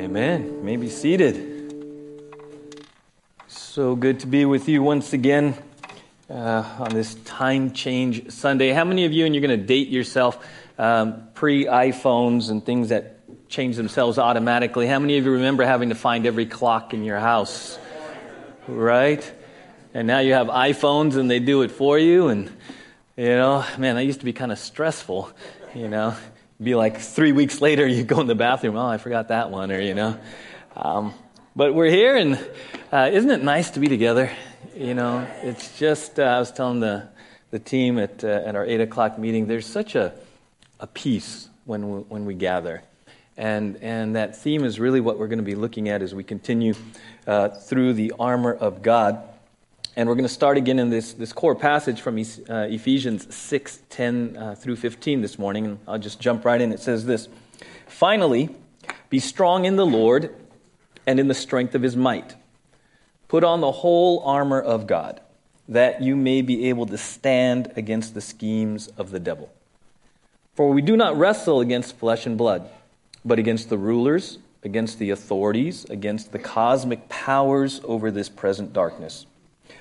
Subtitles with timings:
[0.00, 0.46] Amen.
[0.46, 1.74] You may be seated.
[3.48, 5.54] So good to be with you once again
[6.30, 8.70] uh, on this time change Sunday.
[8.70, 10.42] How many of you, and you're going to date yourself,
[10.78, 13.18] um, pre iPhones and things that
[13.50, 17.18] change themselves automatically, how many of you remember having to find every clock in your
[17.18, 17.78] house?
[18.66, 19.30] Right?
[19.92, 22.28] And now you have iPhones and they do it for you.
[22.28, 22.50] And,
[23.18, 25.30] you know, man, that used to be kind of stressful,
[25.74, 26.16] you know
[26.62, 29.72] be like three weeks later, you go in the bathroom, oh, I forgot that one,
[29.72, 30.18] or, you know.
[30.76, 31.14] Um,
[31.56, 32.38] but we're here, and
[32.92, 34.30] uh, isn't it nice to be together?
[34.76, 37.08] You know, it's just, uh, I was telling the,
[37.50, 40.12] the team at, uh, at our 8 o'clock meeting, there's such a,
[40.78, 42.82] a peace when we, when we gather.
[43.38, 46.24] And, and that theme is really what we're going to be looking at as we
[46.24, 46.74] continue
[47.26, 49.22] uh, through the armor of God.
[49.96, 52.22] And we're going to start again in this, this core passage from uh,
[52.68, 55.66] Ephesians 6 10 uh, through 15 this morning.
[55.66, 56.72] And I'll just jump right in.
[56.72, 57.28] It says this
[57.88, 58.50] Finally,
[59.08, 60.34] be strong in the Lord
[61.06, 62.36] and in the strength of his might.
[63.26, 65.20] Put on the whole armor of God,
[65.68, 69.52] that you may be able to stand against the schemes of the devil.
[70.54, 72.68] For we do not wrestle against flesh and blood,
[73.24, 79.26] but against the rulers, against the authorities, against the cosmic powers over this present darkness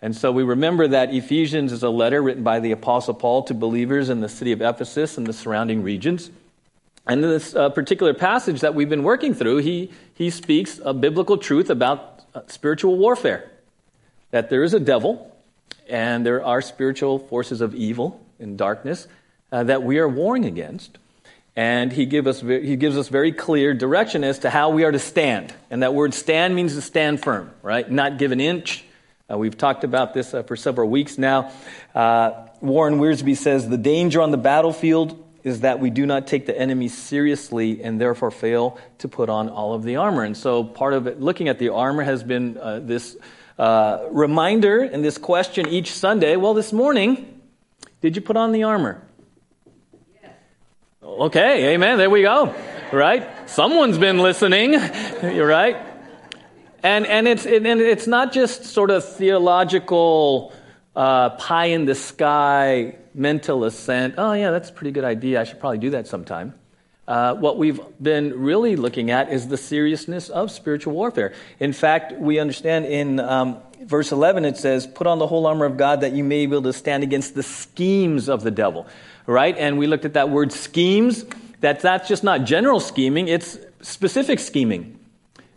[0.00, 3.54] And so we remember that Ephesians is a letter written by the Apostle Paul to
[3.54, 6.30] believers in the city of Ephesus and the surrounding regions.
[7.06, 10.94] And in this uh, particular passage that we've been working through, he, he speaks a
[10.94, 13.50] biblical truth about uh, spiritual warfare.
[14.30, 15.34] That there is a devil,
[15.88, 19.08] and there are spiritual forces of evil and darkness
[19.50, 20.98] uh, that we are warring against.
[21.56, 24.92] And he, give us, he gives us very clear direction as to how we are
[24.92, 25.52] to stand.
[25.70, 27.90] And that word stand means to stand firm, right?
[27.90, 28.84] Not give an inch,
[29.30, 31.52] uh, we've talked about this uh, for several weeks now.
[31.94, 36.46] Uh, Warren Wiersbe says the danger on the battlefield is that we do not take
[36.46, 40.24] the enemy seriously and therefore fail to put on all of the armor.
[40.24, 43.16] And so part of it, looking at the armor has been uh, this
[43.58, 46.36] uh, reminder and this question each Sunday.
[46.36, 47.40] Well, this morning,
[48.00, 49.02] did you put on the armor?
[50.22, 50.32] Yes.
[51.02, 51.98] Okay, amen.
[51.98, 52.54] There we go.
[52.92, 53.28] Right?
[53.48, 54.72] Someone's been listening.
[55.22, 55.87] You're right.
[56.82, 60.52] And, and, it's, and it's not just sort of theological
[60.94, 64.14] uh, pie in the sky mental assent.
[64.16, 65.40] Oh, yeah, that's a pretty good idea.
[65.40, 66.54] I should probably do that sometime.
[67.08, 71.32] Uh, what we've been really looking at is the seriousness of spiritual warfare.
[71.58, 75.64] In fact, we understand in um, verse 11 it says, Put on the whole armor
[75.64, 78.86] of God that you may be able to stand against the schemes of the devil.
[79.26, 79.56] Right?
[79.56, 81.24] And we looked at that word schemes.
[81.60, 84.98] That that's just not general scheming, it's specific scheming.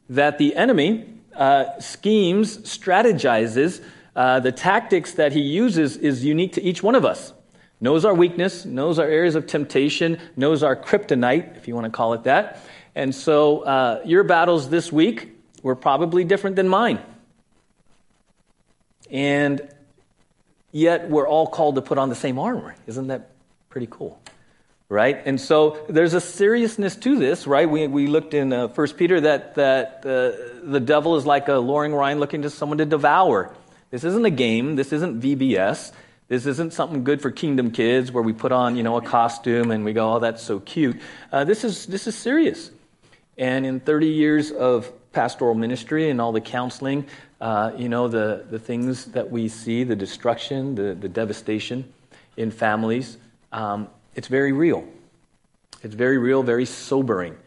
[0.10, 3.84] That the enemy uh, schemes, strategizes,
[4.16, 7.34] uh, the tactics that he uses is unique to each one of us.
[7.80, 11.92] Knows our weakness, knows our areas of temptation, knows our kryptonite, if you want to
[11.92, 12.60] call it that.
[12.94, 17.00] And so uh, your battles this week were probably different than mine.
[19.10, 19.68] And
[20.72, 22.76] yet we're all called to put on the same armor.
[22.86, 23.32] Isn't that
[23.70, 24.22] pretty cool?
[24.92, 25.22] Right?
[25.26, 27.68] And so there's a seriousness to this, right?
[27.68, 31.54] We, we looked in uh, 1 Peter that, that uh, the devil is like a
[31.54, 33.56] luring lion looking to someone to devour.
[33.90, 34.76] This isn't a game.
[34.76, 35.94] This isn't VBS.
[36.28, 39.72] This isn't something good for kingdom kids where we put on, you know, a costume
[39.72, 41.00] and we go, oh, that's so cute.
[41.32, 42.70] Uh, this, is, this is serious.
[43.38, 47.08] And in 30 years of pastoral ministry and all the counseling,
[47.40, 51.94] uh, you know, the, the things that we see, the destruction, the, the devastation
[52.36, 53.18] in families,
[53.54, 54.86] um, it's very real.
[55.84, 57.38] It's very real, very sobering.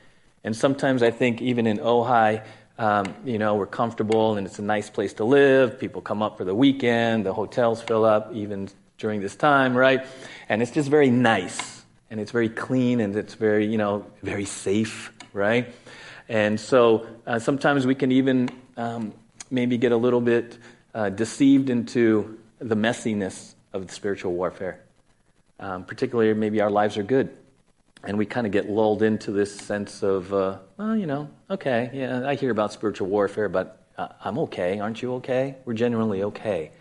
[0.42, 2.44] And sometimes I think even in Ojai,
[2.78, 5.78] um, you know, we're comfortable and it's a nice place to live.
[5.78, 7.24] People come up for the weekend.
[7.24, 8.68] The hotels fill up even
[8.98, 10.06] during this time, right?
[10.48, 11.84] And it's just very nice.
[12.10, 15.72] And it's very clean and it's very, you know, very safe, right?
[16.28, 19.12] And so uh, sometimes we can even um,
[19.50, 20.58] maybe get a little bit
[20.94, 24.80] uh, deceived into the messiness of the spiritual warfare
[25.60, 27.36] um, particularly maybe our lives are good.
[28.04, 31.90] And we kind of get lulled into this sense of, uh, well, you know, okay,
[31.94, 34.78] yeah, I hear about spiritual warfare, but uh, I'm okay.
[34.78, 35.56] Aren't you okay?
[35.64, 36.72] We're genuinely okay.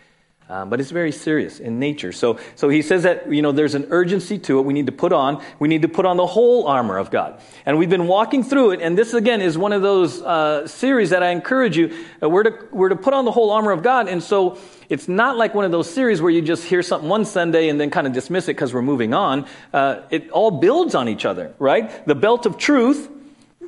[0.53, 2.11] Um, but it's very serious in nature.
[2.11, 4.61] So, so he says that, you know, there's an urgency to it.
[4.61, 7.41] We need to put on, we need to put on the whole armor of God.
[7.65, 8.81] And we've been walking through it.
[8.81, 12.05] And this, again, is one of those uh, series that I encourage you.
[12.21, 14.07] Uh, we're, to, we're to put on the whole armor of God.
[14.07, 14.59] And so
[14.89, 17.81] it's not like one of those series where you just hear something one Sunday and
[17.81, 19.47] then kind of dismiss it because we're moving on.
[19.73, 22.05] Uh, it all builds on each other, right?
[22.05, 23.09] The belt of truth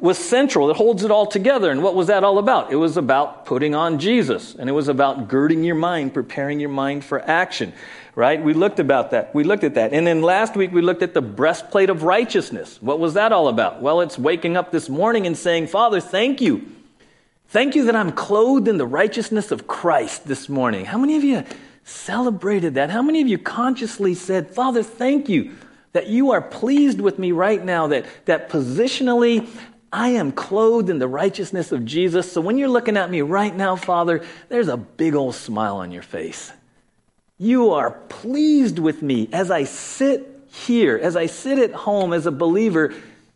[0.01, 0.69] was central.
[0.69, 1.71] It holds it all together.
[1.71, 2.71] And what was that all about?
[2.71, 4.55] It was about putting on Jesus.
[4.55, 7.73] And it was about girding your mind, preparing your mind for action.
[8.15, 8.41] Right?
[8.41, 9.35] We looked about that.
[9.35, 9.91] We looked at that.
[9.91, 12.81] And then last week we looked at the breastplate of righteousness.
[12.81, 13.81] What was that all about?
[13.81, 16.65] Well, it's waking up this morning and saying, Father, thank you.
[17.49, 20.85] Thank you that I'm clothed in the righteousness of Christ this morning.
[20.85, 21.43] How many of you
[21.83, 22.89] celebrated that?
[22.89, 25.55] How many of you consciously said, Father, thank you
[25.91, 29.47] that you are pleased with me right now, that, that positionally
[29.95, 32.29] I am clothed in the righteousness of Jesus.
[32.29, 35.93] So when you're looking at me right now, Father, there's a big old smile on
[35.93, 36.51] your face.
[37.37, 42.25] You are pleased with me as I sit here, as I sit at home as
[42.25, 42.93] a believer.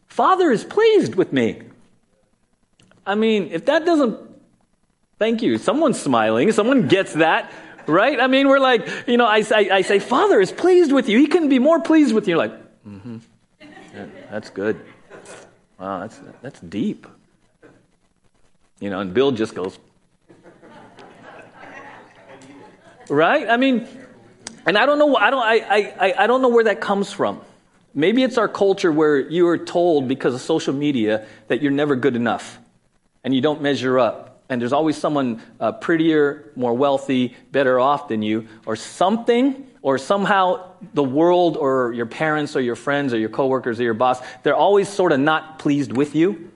[0.07, 1.61] Father is pleased with me.
[3.05, 4.19] I mean, if that doesn't,
[5.17, 5.57] thank you.
[5.59, 6.51] Someone's smiling.
[6.51, 7.53] Someone gets that,
[7.87, 8.19] right?
[8.19, 11.19] I mean, we're like, you know, I, I, I say, Father is pleased with you.
[11.19, 12.33] He couldn't be more pleased with you.
[12.35, 13.19] You're like, mm-hmm.
[13.61, 14.77] Yeah, that's good.
[15.79, 17.07] Wow, that's, that's deep.
[18.79, 19.79] You know, and Bill just goes,
[23.09, 23.49] right?
[23.49, 23.87] I mean,
[24.65, 27.41] and I don't know, I don't, I, I, I don't know where that comes from.
[27.93, 31.95] Maybe it's our culture where you are told because of social media that you're never
[31.95, 32.59] good enough
[33.23, 34.28] and you don't measure up.
[34.49, 39.97] And there's always someone uh, prettier, more wealthy, better off than you, or something or
[39.97, 44.19] somehow the world or your parents or your friends or your coworkers or your boss,
[44.43, 46.51] they're always sort of not pleased with you.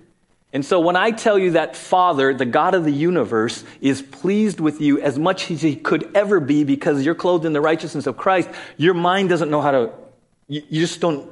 [0.51, 4.59] And so when I tell you that Father, the God of the universe, is pleased
[4.59, 8.05] with you as much as he could ever be because you're clothed in the righteousness
[8.05, 9.91] of Christ, your mind doesn't know how to,
[10.47, 11.31] you, you just don't,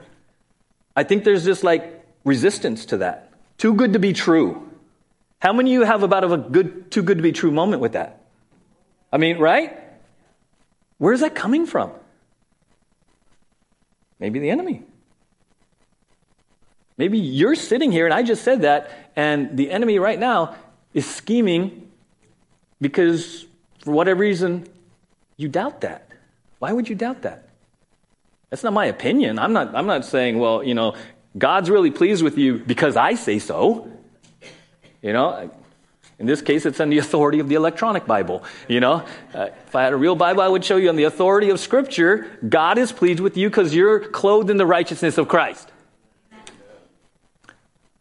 [0.96, 3.32] I think there's just like resistance to that.
[3.58, 4.71] Too good to be true.
[5.42, 7.94] How many of you have about a good, too good to be true moment with
[7.94, 8.22] that?
[9.12, 9.78] I mean, right?
[11.00, 11.92] Where's that coming from?
[14.20, 14.84] Maybe the enemy.
[16.96, 20.56] Maybe you're sitting here, and I just said that, and the enemy right now
[20.94, 21.90] is scheming
[22.80, 23.48] because,
[23.80, 24.68] for whatever reason,
[25.38, 26.08] you doubt that.
[26.60, 27.50] Why would you doubt that?
[28.52, 29.40] That's not my opinion.
[29.40, 30.96] I'm not, I'm not saying, well, you know,
[31.36, 33.92] God's really pleased with you because I say so.
[35.02, 35.50] You know,
[36.20, 38.44] in this case, it's on the authority of the electronic Bible.
[38.68, 41.06] You know, uh, if I had a real Bible, I would show you on the
[41.06, 45.28] authority of Scripture, God is pleased with you because you're clothed in the righteousness of
[45.28, 45.72] Christ.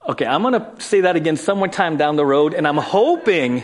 [0.08, 3.62] Okay, I'm going to say that again somewhere time down the road, and I'm hoping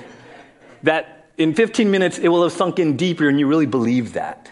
[0.83, 4.51] that in 15 minutes it will have sunk in deeper and you really believe that.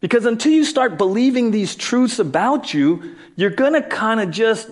[0.00, 4.70] Because until you start believing these truths about you, you're going to kind of just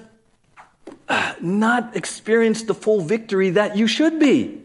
[1.09, 4.61] Uh, not experience the full victory that you should be.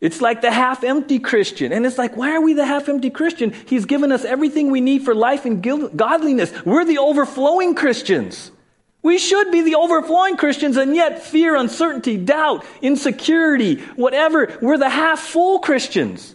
[0.00, 1.72] It's like the half empty Christian.
[1.72, 3.52] And it's like, why are we the half empty Christian?
[3.66, 6.52] He's given us everything we need for life and godliness.
[6.64, 8.50] We're the overflowing Christians.
[9.02, 14.88] We should be the overflowing Christians, and yet fear, uncertainty, doubt, insecurity, whatever, we're the
[14.88, 16.34] half full Christians.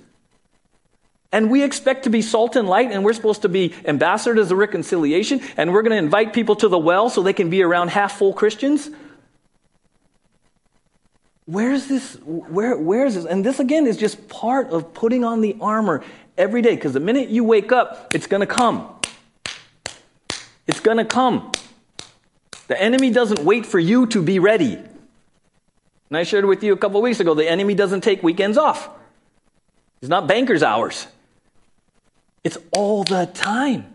[1.31, 4.57] And we expect to be salt and light, and we're supposed to be ambassadors of
[4.57, 7.89] reconciliation, and we're going to invite people to the well so they can be around
[7.89, 8.89] half full Christians.
[11.45, 12.15] Where's this?
[12.24, 13.25] Where, where is this?
[13.25, 16.03] And this again is just part of putting on the armor
[16.38, 18.93] every day, because the minute you wake up, it's going to come.
[20.65, 21.51] It's going to come.
[22.67, 24.74] The enemy doesn't wait for you to be ready.
[24.75, 28.89] And I shared with you a couple weeks ago the enemy doesn't take weekends off.
[30.01, 31.07] It's not banker's hours.
[32.48, 33.94] It's all the time.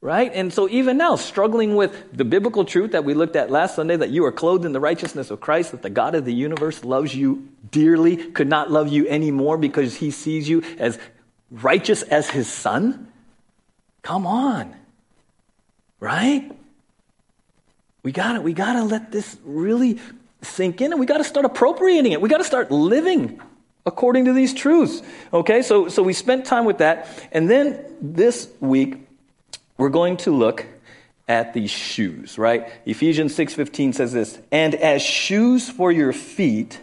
[0.00, 0.32] Right?
[0.32, 3.96] And so, even now, struggling with the biblical truth that we looked at last Sunday
[3.96, 6.84] that you are clothed in the righteousness of Christ, that the God of the universe
[6.84, 10.98] loves you dearly, could not love you anymore because he sees you as
[11.50, 13.12] righteous as his son.
[14.00, 14.74] Come on.
[16.00, 16.50] Right?
[18.02, 18.42] We got it.
[18.42, 19.98] We got to let this really
[20.40, 22.22] sink in and we got to start appropriating it.
[22.22, 23.38] We got to start living
[23.86, 25.00] according to these truths.
[25.32, 27.08] Okay, so, so we spent time with that.
[27.32, 29.06] And then this week,
[29.78, 30.66] we're going to look
[31.28, 32.68] at these shoes, right?
[32.84, 36.80] Ephesians 6:15 says this, "And as shoes for your feet,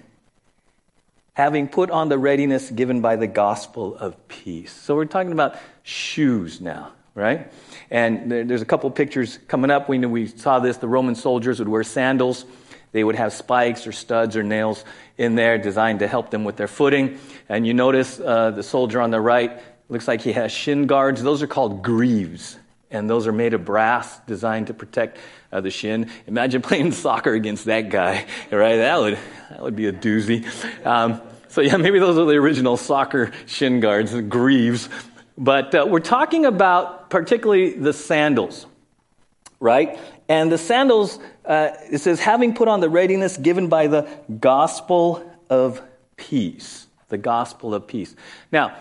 [1.34, 5.56] having put on the readiness given by the gospel of peace." So we're talking about
[5.84, 7.52] shoes now, right?
[7.90, 9.88] And there's a couple pictures coming up.
[9.88, 10.78] We we saw this.
[10.78, 12.46] The Roman soldiers would wear sandals.
[12.92, 14.84] They would have spikes or studs or nails
[15.18, 17.20] in there designed to help them with their footing.
[17.50, 21.22] And you notice uh, the soldier on the right, looks like he has shin guards.
[21.22, 22.58] Those are called greaves,
[22.90, 25.18] and those are made of brass designed to protect
[25.52, 26.10] uh, the shin.
[26.28, 28.78] Imagine playing soccer against that guy, right?
[28.78, 30.46] That would, that would be a doozy.
[30.86, 34.90] Um, so, yeah, maybe those are the original soccer shin guards, the greaves.
[35.38, 38.66] But uh, we're talking about particularly the sandals,
[39.60, 40.00] right?
[40.28, 44.08] And the sandals, uh, it says, having put on the readiness given by the
[44.40, 45.82] gospel of
[46.16, 46.88] peace.
[47.10, 48.16] The gospel of peace.
[48.52, 48.76] Now,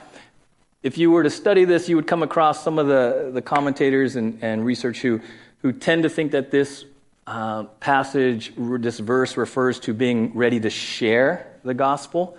[0.83, 4.17] if you were to study this, you would come across some of the, the commentators
[4.17, 5.21] and, and research who,
[5.59, 6.85] who tend to think that this
[7.27, 12.37] uh, passage, this verse refers to being ready to share the gospel.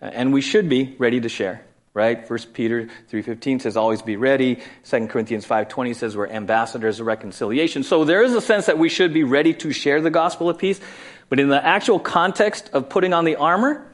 [0.00, 1.62] And we should be ready to share
[1.96, 2.28] right?
[2.28, 4.60] First Peter 3.15 says always be ready.
[4.84, 7.82] 2 Corinthians 5.20 says we're ambassadors of reconciliation.
[7.82, 10.58] So there is a sense that we should be ready to share the gospel of
[10.58, 10.78] peace.
[11.30, 13.90] But in the actual context of putting on the armor,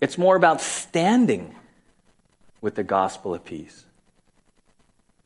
[0.00, 1.52] it's more about standing
[2.60, 3.84] with the gospel of peace.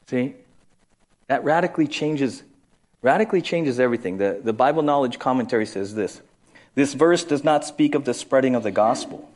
[0.06, 0.36] See?
[1.26, 2.42] That radically changes
[3.02, 4.16] radically changes everything.
[4.16, 6.22] The, the Bible Knowledge Commentary says this.
[6.74, 9.29] This verse does not speak of the spreading of the gospel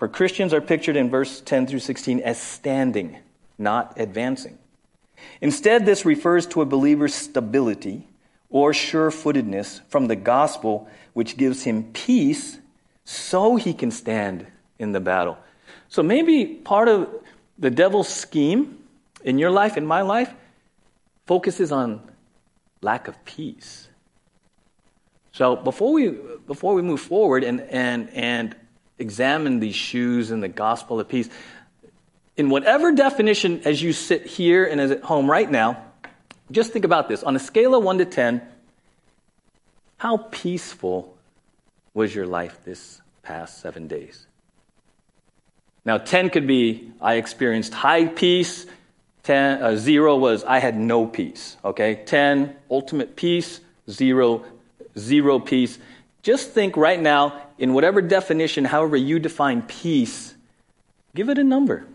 [0.00, 3.18] for Christians are pictured in verse 10 through 16 as standing,
[3.58, 4.56] not advancing.
[5.42, 8.08] Instead, this refers to a believer's stability
[8.48, 12.60] or sure footedness from the gospel, which gives him peace
[13.04, 14.46] so he can stand
[14.78, 15.36] in the battle.
[15.90, 17.10] So maybe part of
[17.58, 18.78] the devil's scheme
[19.22, 20.32] in your life, in my life,
[21.26, 22.00] focuses on
[22.80, 23.90] lack of peace.
[25.32, 26.16] So before we
[26.46, 28.56] before we move forward and and and
[29.00, 31.28] examine these shoes and the gospel of peace,
[32.36, 35.82] in whatever definition as you sit here and as at home right now,
[36.50, 37.22] just think about this.
[37.22, 38.42] On a scale of 1 to 10,
[39.98, 41.16] how peaceful
[41.94, 44.26] was your life this past seven days?
[45.84, 48.66] Now, 10 could be I experienced high peace.
[49.22, 51.56] 10, uh, 0 was I had no peace.
[51.64, 52.02] Okay?
[52.06, 53.60] 10, ultimate peace.
[53.90, 54.44] 0,
[54.98, 55.78] zero peace.
[56.22, 60.34] Just think right now, in whatever definition, however you define peace,
[61.14, 61.86] give it a number.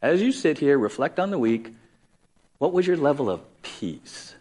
[0.00, 1.74] As you sit here, reflect on the week,
[2.58, 4.36] what was your level of peace?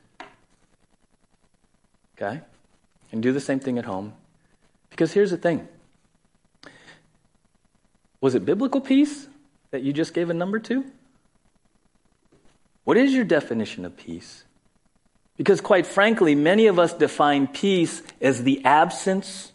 [2.16, 2.42] Okay?
[3.12, 4.14] And do the same thing at home.
[4.92, 5.68] Because here's the thing
[8.22, 9.28] was it biblical peace
[9.72, 10.86] that you just gave a number to?
[12.84, 14.44] What is your definition of peace?
[15.36, 19.53] Because, quite frankly, many of us define peace as the absence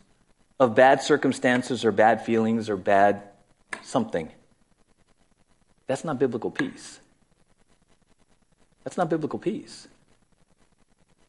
[0.60, 3.22] of bad circumstances or bad feelings or bad
[3.82, 4.30] something.
[5.86, 7.00] That's not biblical peace.
[8.84, 9.88] That's not biblical peace.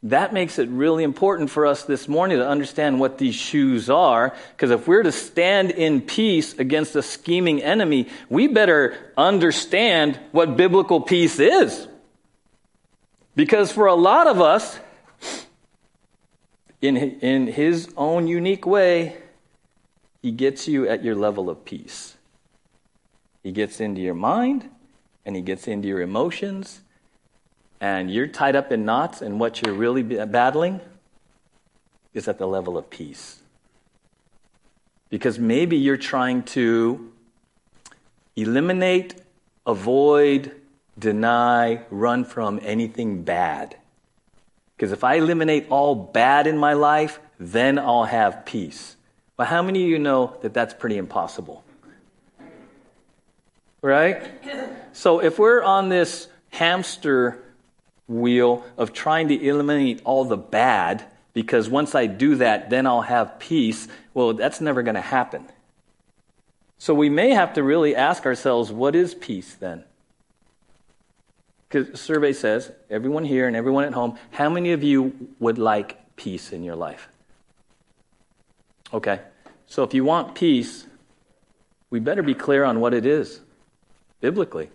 [0.03, 4.33] That makes it really important for us this morning to understand what these shoes are,
[4.51, 10.55] because if we're to stand in peace against a scheming enemy, we better understand what
[10.55, 11.85] biblical peace is.
[13.35, 14.79] Because for a lot of us,
[16.81, 19.17] in, in his own unique way,
[20.21, 22.15] he gets you at your level of peace.
[23.43, 24.69] He gets into your mind
[25.25, 26.81] and he gets into your emotions,
[27.81, 30.81] and you're tied up in knots, and what you're really battling
[32.13, 33.39] is at the level of peace.
[35.09, 37.11] Because maybe you're trying to
[38.35, 39.15] eliminate,
[39.65, 40.51] avoid,
[40.97, 43.75] deny, run from anything bad.
[44.79, 48.95] Because if I eliminate all bad in my life, then I'll have peace.
[49.35, 51.65] But how many of you know that that's pretty impossible?
[53.81, 54.23] Right?
[54.93, 57.43] So if we're on this hamster
[58.07, 63.01] wheel of trying to eliminate all the bad, because once I do that, then I'll
[63.01, 65.45] have peace, well, that's never going to happen.
[66.77, 69.83] So we may have to really ask ourselves, what is peace then?
[71.69, 76.15] Because survey says, everyone here and everyone at home, how many of you would like
[76.15, 77.07] peace in your life?
[78.91, 79.19] Okay.
[79.67, 80.87] So if you want peace,
[81.91, 83.39] we better be clear on what it is
[84.19, 84.71] biblically.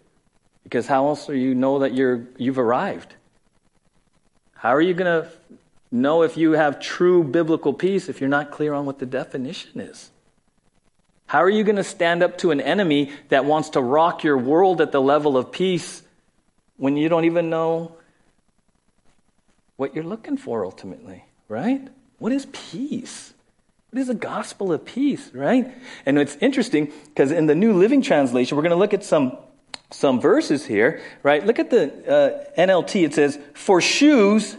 [0.63, 3.17] Because how else do you know that you're, you've arrived?
[4.55, 5.31] How are you going to
[5.91, 9.81] know if you have true biblical peace if you're not clear on what the definition
[9.81, 10.11] is?
[11.27, 14.39] How are you going to stand up to an enemy that wants to rock your
[14.39, 16.04] world at the level of peace
[16.77, 17.97] when you don't even know
[19.77, 21.89] what you're looking for ultimately, right?
[22.19, 23.35] What is peace?
[23.91, 25.73] What is the gospel of peace, right?
[26.05, 29.39] And it's interesting because in the New Living Translation, we're going to look at some
[29.91, 31.47] some verses here, right?
[31.47, 33.05] Look at the uh, NLT.
[33.05, 34.57] It says, "For shoes,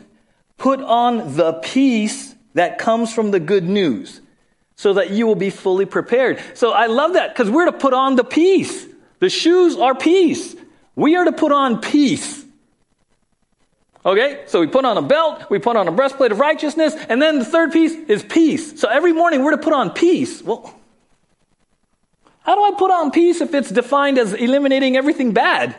[0.57, 4.21] put on the peace that comes from the good news,
[4.77, 7.93] so that you will be fully prepared." So I love that because we're to put
[7.93, 8.85] on the peace.
[9.19, 10.55] The shoes are peace.
[10.95, 12.43] We are to put on peace.
[14.05, 17.19] Okay, so we put on a belt, we put on a breastplate of righteousness, and
[17.19, 18.79] then the third piece is peace.
[18.79, 20.43] So every morning we're to put on peace.
[20.43, 20.73] Well,
[22.43, 25.75] how do I put on peace if it's defined as eliminating everything bad?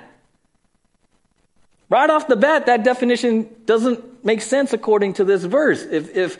[1.88, 5.82] Right off the bat, that definition doesn't make sense according to this verse.
[5.84, 6.38] If, if,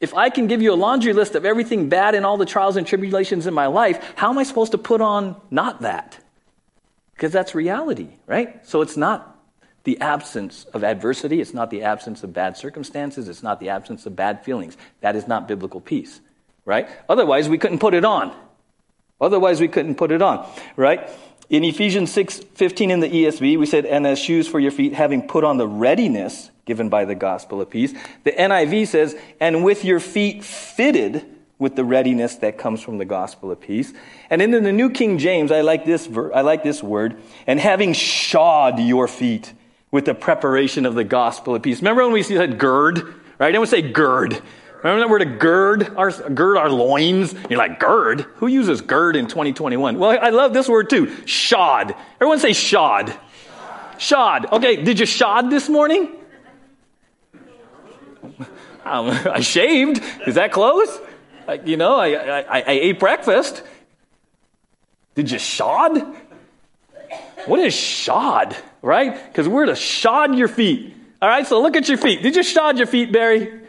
[0.00, 2.74] if I can give you a laundry list of everything bad and all the trials
[2.74, 6.18] and tribulations in my life, how am I supposed to put on not that?
[7.18, 8.64] Because that's reality, right?
[8.64, 9.36] So it's not
[9.82, 14.06] the absence of adversity, it's not the absence of bad circumstances, it's not the absence
[14.06, 14.76] of bad feelings.
[15.00, 16.20] That is not biblical peace,
[16.64, 16.88] right?
[17.08, 18.32] Otherwise, we couldn't put it on.
[19.20, 21.10] Otherwise, we couldn't put it on, right?
[21.50, 24.92] In Ephesians 6 15 in the ESV, we said, and as shoes for your feet,
[24.92, 27.94] having put on the readiness given by the gospel of peace.
[28.22, 31.26] The NIV says, and with your feet fitted
[31.58, 33.92] with the readiness that comes from the gospel of peace.
[34.30, 37.58] And in the New King James, I like this, ver- I like this word, and
[37.58, 39.52] having shod your feet
[39.90, 41.80] with the preparation of the gospel of peace.
[41.80, 43.58] Remember when we said gird, right?
[43.58, 44.40] Would say gird.
[44.82, 47.34] Remember that word to gird our, gird our loins?
[47.50, 48.20] You're like, gird?
[48.36, 49.98] Who uses gird in 2021?
[49.98, 51.12] Well, I love this word too.
[51.26, 51.94] Shod.
[52.16, 53.12] Everyone say shod.
[53.98, 54.46] Shod.
[54.52, 56.14] Okay, did you shod this morning?
[58.84, 60.00] I shaved.
[60.26, 61.00] Is that close?
[61.48, 63.62] I, you know, I, I, I ate breakfast.
[65.14, 65.98] Did you shod?
[67.46, 69.26] What is shod, right?
[69.26, 70.94] Because we're to shod your feet.
[71.22, 72.22] All right, so look at your feet.
[72.22, 73.62] Did you shod your feet, Barry?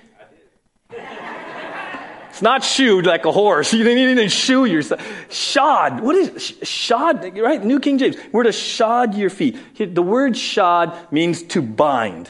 [2.29, 3.73] It's not shoed like a horse.
[3.79, 5.01] You didn't even shoe yourself.
[5.29, 6.01] Shod.
[6.01, 7.37] What is shod?
[7.37, 7.63] Right?
[7.63, 8.17] New King James.
[8.33, 9.57] We're to shod your feet.
[9.77, 12.29] The word shod means to bind,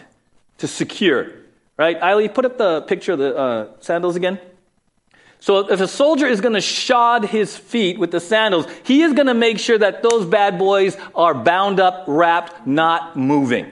[0.60, 1.32] to secure.
[1.75, 2.00] Right?
[2.00, 4.39] Eiley, put up the picture of the uh, sandals again.
[5.39, 9.13] So if a soldier is going to shod his feet with the sandals, he is
[9.13, 13.72] going to make sure that those bad boys are bound up, wrapped, not moving.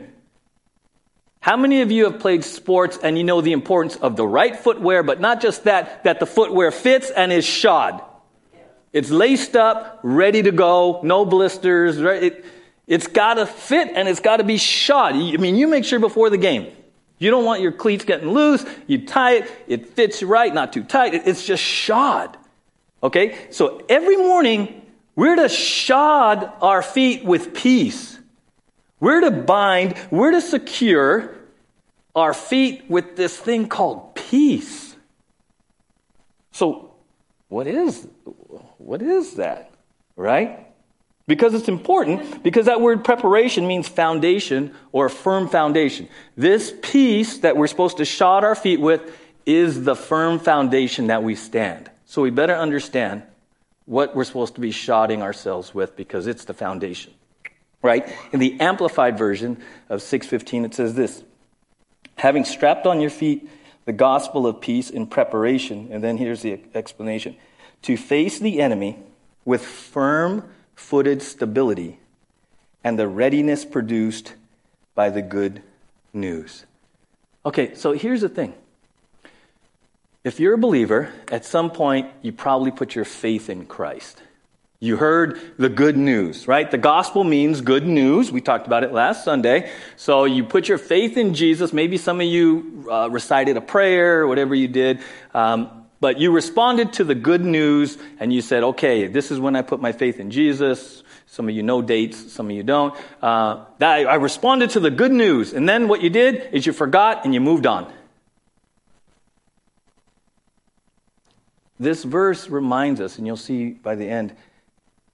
[1.41, 4.55] How many of you have played sports and you know the importance of the right
[4.55, 8.01] footwear, but not just that, that the footwear fits and is shod?
[8.93, 12.23] It's laced up, ready to go, no blisters, right?
[12.23, 12.45] It,
[12.87, 15.15] it's got to fit and it's got to be shod.
[15.15, 16.71] I mean, you make sure before the game.
[17.19, 18.65] You don't want your cleats getting loose.
[18.85, 21.13] You tie it, it fits right, not too tight.
[21.13, 22.37] It's just shod.
[23.01, 23.47] Okay?
[23.51, 24.81] So every morning,
[25.15, 28.19] we're to shod our feet with peace.
[28.99, 31.35] We're to bind, we're to secure
[32.15, 34.95] our feet with this thing called peace.
[36.51, 36.95] So,
[37.47, 38.07] what is
[38.77, 39.71] what is that?
[40.15, 40.66] Right?
[41.27, 46.07] Because it's important, because that word preparation means foundation or a firm foundation.
[46.37, 49.01] This piece that we're supposed to shod our feet with
[49.45, 51.91] is the firm foundation that we stand.
[52.05, 53.23] So we better understand
[53.85, 57.13] what we're supposed to be shodding ourselves with because it's the foundation.
[57.81, 58.09] Right?
[58.31, 61.23] In the amplified version of 615 it says this
[62.15, 63.47] having strapped on your feet
[63.85, 67.37] the gospel of peace in preparation, and then here's the explanation
[67.83, 68.99] to face the enemy
[69.45, 70.43] with firm
[70.77, 71.99] footed stability
[72.83, 74.35] and the readiness produced
[74.95, 75.61] by the good
[76.13, 76.65] news.
[77.45, 78.53] Okay, so here's the thing.
[80.23, 84.21] If you're a believer, at some point you probably put your faith in Christ.
[84.79, 86.69] You heard the good news, right?
[86.69, 88.31] The gospel means good news.
[88.31, 89.71] We talked about it last Sunday.
[89.95, 91.73] So you put your faith in Jesus.
[91.73, 94.99] Maybe some of you uh, recited a prayer whatever you did.
[95.33, 99.55] Um, but you responded to the good news and you said, okay, this is when
[99.55, 101.03] I put my faith in Jesus.
[101.25, 102.95] Some of you know dates, some of you don't.
[103.21, 105.53] Uh, that, I responded to the good news.
[105.53, 107.91] And then what you did is you forgot and you moved on.
[111.79, 114.35] This verse reminds us, and you'll see by the end,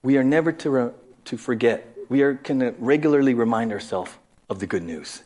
[0.02, 0.92] we are never to, re-
[1.26, 1.86] to forget.
[2.08, 4.12] We are can regularly remind ourselves
[4.50, 5.24] of the good news.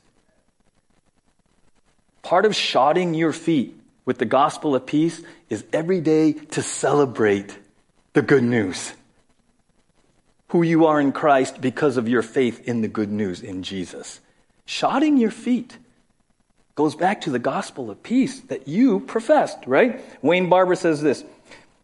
[2.24, 3.77] Part of shodding your feet
[4.08, 7.60] with the gospel of peace is every day to celebrate
[8.14, 8.94] the good news.
[10.48, 14.22] Who you are in Christ because of your faith in the good news in Jesus.
[14.66, 15.78] Shodding your feet
[16.76, 20.02] goes back to the gospel of peace that you professed, right?
[20.24, 21.26] Wayne Barber says this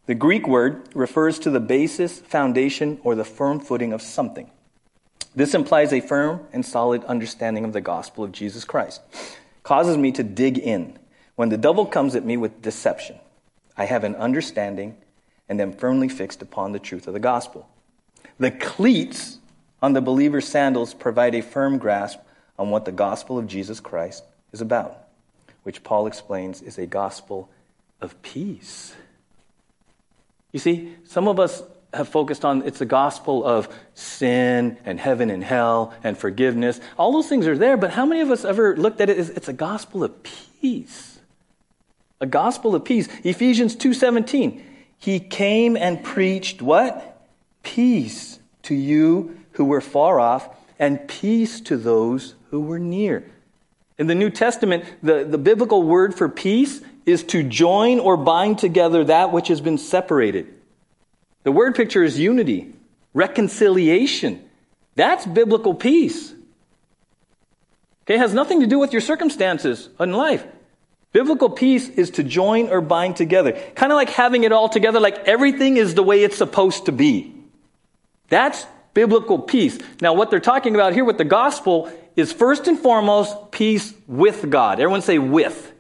[0.06, 4.50] the Greek word refers to the basis, foundation, or the firm footing of something.
[5.36, 9.02] This implies a firm and solid understanding of the gospel of Jesus Christ.
[9.64, 11.00] Causes me to dig in.
[11.36, 13.18] When the devil comes at me with deception,
[13.76, 14.98] I have an understanding
[15.50, 17.68] and am firmly fixed upon the truth of the gospel.
[18.40, 19.40] The cleats
[19.82, 22.20] on the believer's sandals provide a firm grasp
[22.58, 25.08] on what the gospel of Jesus Christ is about,
[25.64, 27.50] which Paul explains is a gospel
[28.00, 28.94] of peace.
[30.52, 35.30] You see, some of us have focused on it's the gospel of sin and heaven
[35.30, 36.80] and hell and forgiveness.
[36.98, 39.30] All those things are there, but how many of us ever looked at it as
[39.30, 41.13] it's a gospel of peace?
[42.24, 43.10] A gospel of peace.
[43.26, 44.64] Ephesians 2:17.
[44.98, 47.28] He came and preached what?
[47.64, 50.48] Peace to you who were far off
[50.80, 53.30] and peace to those who were near.
[53.98, 58.58] In the New Testament, the, the biblical word for peace is to join or bind
[58.58, 60.48] together that which has been separated.
[61.44, 62.74] The word picture is unity,
[63.14, 64.42] reconciliation.
[64.96, 66.34] That's biblical peace.
[68.06, 70.46] Okay, it has nothing to do with your circumstances in life.
[71.14, 73.54] Biblical peace is to join or bind together.
[73.76, 76.92] Kind of like having it all together, like everything is the way it's supposed to
[76.92, 77.34] be.
[78.30, 79.78] That's biblical peace.
[80.02, 84.50] Now, what they're talking about here with the gospel is first and foremost peace with
[84.50, 84.80] God.
[84.80, 85.72] Everyone say with.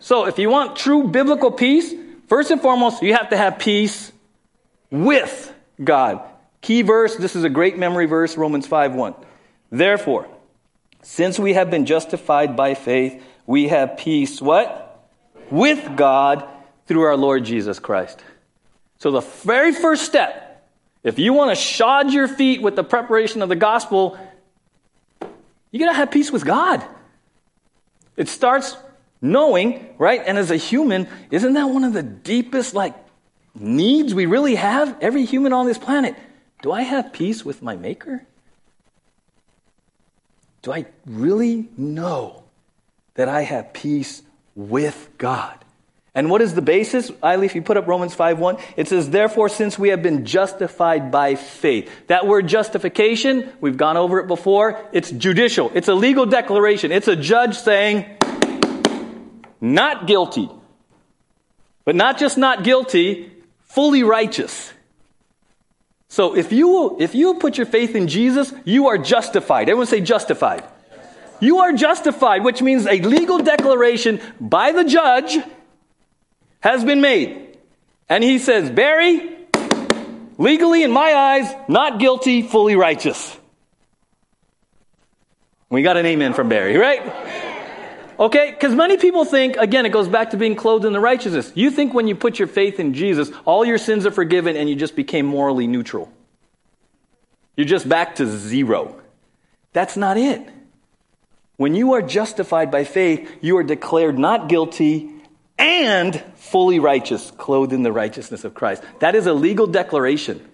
[0.00, 1.94] So, if you want true biblical peace,
[2.28, 4.10] first and foremost, you have to have peace
[4.90, 6.20] with God.
[6.60, 9.14] Key verse, this is a great memory verse, Romans 5 1.
[9.70, 10.28] Therefore,
[11.02, 15.08] since we have been justified by faith, we have peace, what?
[15.50, 16.48] With God
[16.86, 18.22] through our Lord Jesus Christ.
[18.98, 20.68] So the very first step,
[21.02, 24.16] if you want to shod your feet with the preparation of the gospel,
[25.70, 26.84] you got to have peace with God.
[28.16, 28.76] It starts
[29.20, 30.22] knowing, right?
[30.24, 32.94] And as a human, isn't that one of the deepest, like,
[33.54, 34.96] needs we really have?
[35.00, 36.14] Every human on this planet.
[36.62, 38.24] Do I have peace with my Maker?
[40.62, 42.41] Do I really know
[43.14, 44.22] that I have peace
[44.54, 45.58] with God?
[46.14, 47.10] And what is the basis?
[47.10, 50.26] Eiley, if you put up Romans 5 1, it says, Therefore, since we have been
[50.26, 51.90] justified by faith.
[52.08, 55.72] That word justification, we've gone over it before, it's judicial.
[55.74, 56.92] It's a legal declaration.
[56.92, 58.18] It's a judge saying,
[59.60, 60.50] not guilty.
[61.84, 64.72] But not just not guilty, fully righteous.
[66.08, 69.70] So if you if you put your faith in Jesus, you are justified.
[69.70, 70.62] Everyone say justified.
[71.42, 75.36] You are justified, which means a legal declaration by the judge
[76.60, 77.58] has been made.
[78.08, 79.28] And he says, Barry,
[80.38, 83.36] legally in my eyes, not guilty, fully righteous.
[85.68, 87.02] We got an amen from Barry, right?
[88.20, 88.52] Okay?
[88.52, 91.50] Because many people think, again, it goes back to being clothed in the righteousness.
[91.56, 94.70] You think when you put your faith in Jesus, all your sins are forgiven and
[94.70, 96.08] you just became morally neutral.
[97.56, 99.02] You're just back to zero.
[99.72, 100.48] That's not it.
[101.62, 105.08] When you are justified by faith, you are declared not guilty
[105.56, 108.82] and fully righteous, clothed in the righteousness of Christ.
[108.98, 110.44] That is a legal declaration.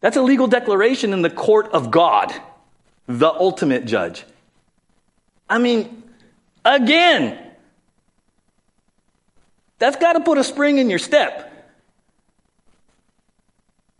[0.00, 2.34] That's a legal declaration in the court of God,
[3.06, 4.24] the ultimate judge.
[5.48, 6.02] I mean,
[6.64, 7.38] again.
[9.78, 11.52] That's got to put a spring in your step.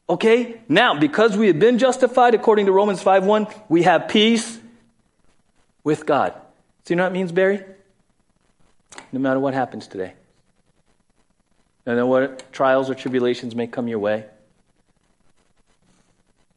[0.08, 0.60] Okay?
[0.68, 4.58] Now, because we have been justified according to Romans 5:1, we have peace
[5.84, 6.32] with God.
[6.84, 7.62] So you know what it means, Barry?
[9.12, 10.14] No matter what happens today.
[11.86, 14.24] No matter what trials or tribulations may come your way.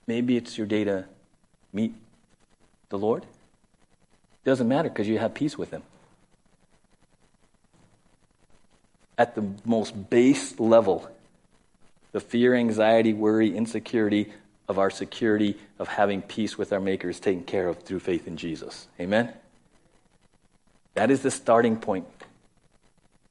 [0.08, 1.06] Maybe it's your day to
[1.72, 1.94] meet
[2.90, 3.24] the Lord.
[3.24, 5.84] It Doesn't matter because you have peace with him.
[9.18, 11.10] at the most base level
[12.14, 14.32] the fear, anxiety, worry, insecurity
[14.68, 18.28] of our security of having peace with our Maker is taken care of through faith
[18.28, 18.88] in Jesus.
[19.00, 19.34] Amen?
[20.96, 22.06] That is the starting point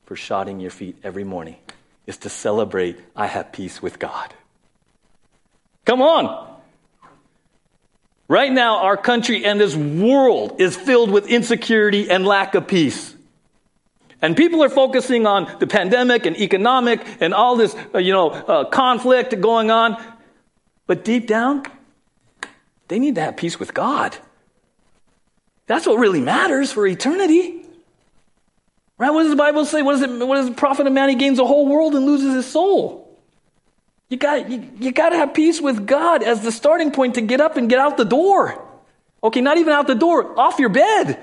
[0.05, 1.57] for shodding your feet every morning,
[2.07, 4.33] is to celebrate, I have peace with God.
[5.85, 6.55] Come on!
[8.29, 13.15] Right now, our country and this world is filled with insecurity and lack of peace.
[14.23, 18.31] And people are focusing on the pandemic and economic and all this, uh, you know,
[18.31, 20.03] uh, conflict going on.
[20.87, 21.65] But deep down,
[22.89, 24.17] they need to have peace with God.
[25.67, 27.63] That's what really matters for eternity.
[28.99, 29.11] Right?
[29.11, 29.83] What does the Bible say?
[29.83, 31.09] What does it, what does the profit of man?
[31.09, 33.03] He gains the whole world and loses his soul.
[34.09, 37.21] You got, you, you got to have peace with God as the starting point to
[37.21, 38.63] get up and get out the door.
[39.23, 41.19] Okay, not even out the door, off your bed.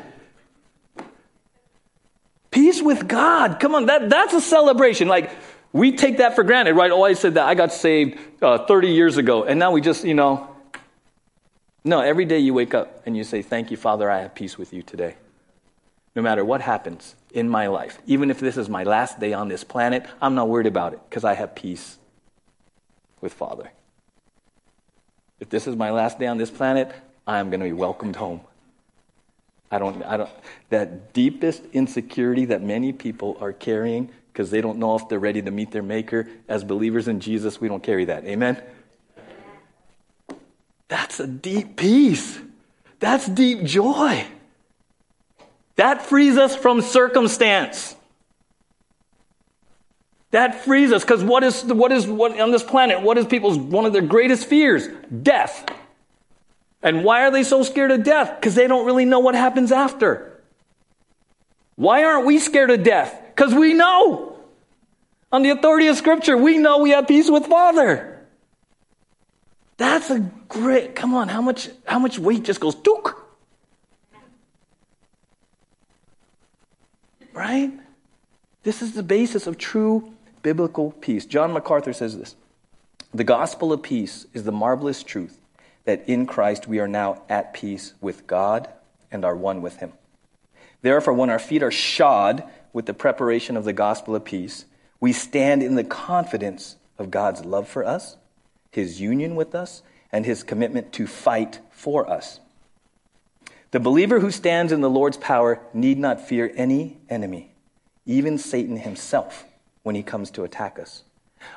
[2.51, 3.59] Peace with God.
[3.59, 5.07] Come on, that, that's a celebration.
[5.07, 5.31] Like,
[5.73, 6.91] we take that for granted, right?
[6.91, 7.47] Oh, I said that.
[7.47, 9.43] I got saved uh, 30 years ago.
[9.43, 10.49] And now we just, you know.
[11.83, 14.57] No, every day you wake up and you say, Thank you, Father, I have peace
[14.57, 15.15] with you today.
[16.15, 19.47] No matter what happens in my life, even if this is my last day on
[19.47, 21.97] this planet, I'm not worried about it because I have peace
[23.19, 23.71] with Father.
[25.39, 28.15] If this is my last day on this planet, I am going to be welcomed
[28.15, 28.41] home.
[29.71, 30.29] I don't, I don't,
[30.69, 35.43] that deepest insecurity that many people are carrying because they don't know if they're ready
[35.43, 36.27] to meet their Maker.
[36.47, 38.25] As believers in Jesus, we don't carry that.
[38.25, 38.61] Amen?
[40.87, 42.39] That's a deep peace.
[42.99, 44.25] That's deep joy.
[45.75, 47.95] That frees us from circumstance.
[50.31, 53.01] That frees us because what is what is what on this planet?
[53.01, 54.87] What is people's one of their greatest fears?
[55.21, 55.69] Death.
[56.81, 58.39] And why are they so scared of death?
[58.39, 60.32] Because they don't really know what happens after.
[61.75, 63.19] Why aren't we scared of death?
[63.27, 64.37] Because we know.
[65.31, 68.13] On the authority of Scripture, we know we have peace with Father.
[69.77, 73.19] That's a great, come on, how much, how much weight just goes, dook?
[77.33, 77.71] Right?
[78.61, 81.25] This is the basis of true biblical peace.
[81.25, 82.35] John MacArthur says this
[83.13, 85.39] The gospel of peace is the marvelous truth
[85.85, 88.71] that in Christ we are now at peace with God
[89.11, 89.93] and are one with Him.
[90.83, 94.65] Therefore, when our feet are shod with the preparation of the gospel of peace,
[94.99, 98.17] we stand in the confidence of God's love for us,
[98.69, 102.39] His union with us, and His commitment to fight for us.
[103.71, 107.53] The believer who stands in the Lord's power need not fear any enemy,
[108.05, 109.45] even Satan himself,
[109.81, 111.03] when he comes to attack us.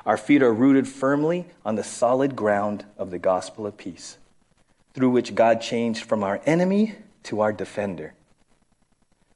[0.03, 4.17] Our feet are rooted firmly on the solid ground of the gospel of peace,
[4.95, 8.15] through which God changed from our enemy to our defender.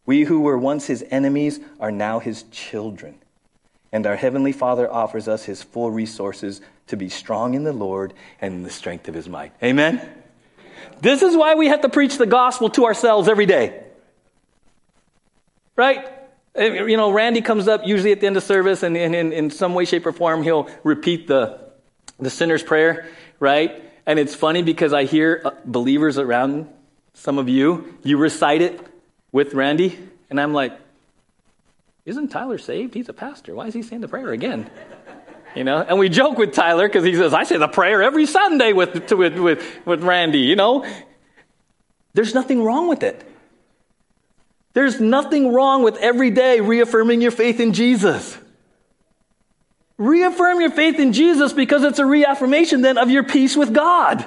[0.05, 3.15] We who were once his enemies are now his children.
[3.91, 8.13] And our Heavenly Father offers us his full resources to be strong in the Lord
[8.39, 9.51] and in the strength of his might.
[9.61, 10.01] Amen?
[11.01, 13.83] This is why we have to preach the gospel to ourselves every day.
[15.75, 16.07] Right?
[16.55, 19.73] You know, Randy comes up usually at the end of service, and in, in, some
[19.73, 21.59] way, shape, or form, he'll repeat the,
[22.19, 23.07] the sinner's prayer,
[23.39, 23.83] right?
[24.05, 26.67] And it's funny because I hear uh, believers around
[27.13, 28.90] some of you, you recite it
[29.31, 29.97] with Randy,
[30.29, 30.77] and I'm like,
[32.05, 32.93] isn't Tyler saved?
[32.93, 33.53] He's a pastor.
[33.55, 34.69] Why is he saying the prayer again?
[35.53, 38.25] You know, and we joke with Tyler because he says, I say the prayer every
[38.25, 40.85] Sunday with, to, with, with, with Randy, you know.
[42.13, 43.21] There's nothing wrong with it.
[44.71, 48.37] There's nothing wrong with every day reaffirming your faith in Jesus.
[49.97, 54.25] Reaffirm your faith in Jesus because it's a reaffirmation then of your peace with God.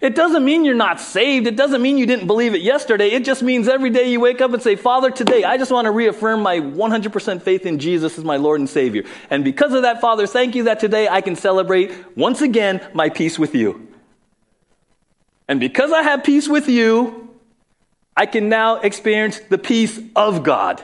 [0.00, 1.46] It doesn't mean you're not saved.
[1.46, 3.08] It doesn't mean you didn't believe it yesterday.
[3.08, 5.84] It just means every day you wake up and say, Father, today I just want
[5.84, 9.02] to reaffirm my 100% faith in Jesus as my Lord and Savior.
[9.28, 13.10] And because of that, Father, thank you that today I can celebrate once again my
[13.10, 13.88] peace with you.
[15.46, 17.28] And because I have peace with you,
[18.16, 20.82] I can now experience the peace of God.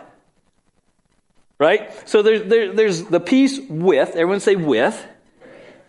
[1.59, 1.91] Right?
[2.07, 5.07] So there, there, there's the peace with, everyone say with.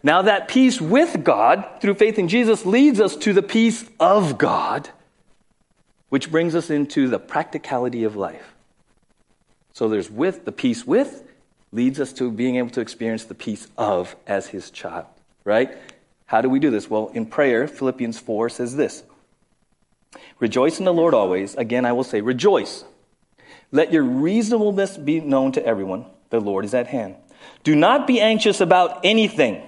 [0.08, 4.38] Now, that peace with God through faith in Jesus leads us to the peace of
[4.38, 4.88] God,
[6.08, 8.54] which brings us into the practicality of life.
[9.74, 11.26] So there's with, the peace with
[11.74, 15.08] leads us to being able to experience the peace of as his child,
[15.43, 15.78] right?
[16.26, 16.89] How do we do this?
[16.89, 19.04] Well, in prayer, Philippians 4 says this
[20.39, 21.54] Rejoice in the Lord always.
[21.56, 22.86] Again, I will say, rejoice.
[23.74, 26.06] Let your reasonableness be known to everyone.
[26.30, 27.17] The Lord is at hand.
[27.65, 29.63] Do not be anxious about anything.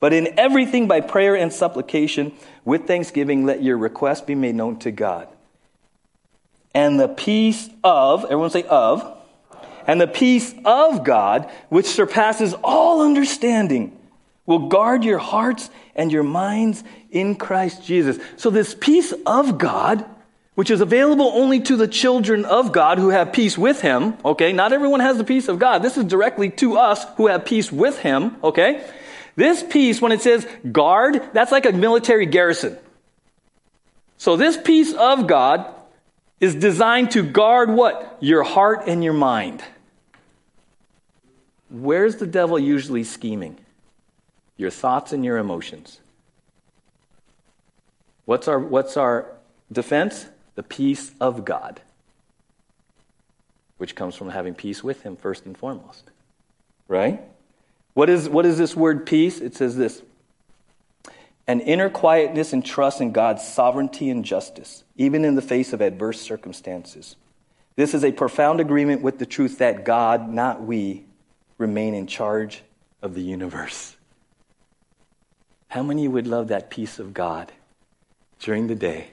[0.00, 2.32] But in everything by prayer and supplication,
[2.64, 5.28] with thanksgiving, let your request be made known to God.
[6.74, 9.16] And the peace of, everyone say of,
[9.86, 13.98] and the peace of God, which surpasses all understanding,
[14.46, 18.18] will guard your hearts and your minds in Christ Jesus.
[18.36, 20.04] So, this peace of God,
[20.54, 24.52] which is available only to the children of God who have peace with Him, okay?
[24.52, 25.82] Not everyone has the peace of God.
[25.82, 28.84] This is directly to us who have peace with Him, okay?
[29.38, 32.76] This peace, when it says guard, that's like a military garrison.
[34.16, 35.72] So this peace of God
[36.40, 38.18] is designed to guard what?
[38.18, 39.62] Your heart and your mind.
[41.70, 43.56] Where's the devil usually scheming?
[44.56, 46.00] Your thoughts and your emotions.
[48.24, 49.24] What's our, what's our
[49.70, 50.26] defense?
[50.56, 51.80] The peace of God,
[53.76, 56.10] which comes from having peace with Him first and foremost.
[56.88, 57.22] Right?
[57.98, 59.40] What is, what is this word peace?
[59.40, 60.02] It says this
[61.48, 65.80] an inner quietness and trust in God's sovereignty and justice, even in the face of
[65.80, 67.16] adverse circumstances.
[67.74, 71.06] This is a profound agreement with the truth that God, not we,
[71.58, 72.62] remain in charge
[73.02, 73.96] of the universe.
[75.66, 77.50] How many would love that peace of God
[78.38, 79.08] during the day?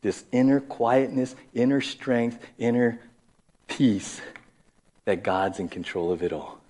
[0.00, 3.00] This inner quietness, inner strength, inner
[3.68, 4.22] peace
[5.04, 6.63] that God's in control of it all.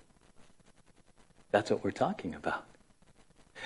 [1.51, 2.63] That's what we're talking about.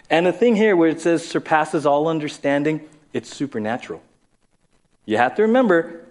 [0.10, 4.02] And the thing here where it says surpasses all understanding, it's supernatural.
[5.06, 6.06] You have to remember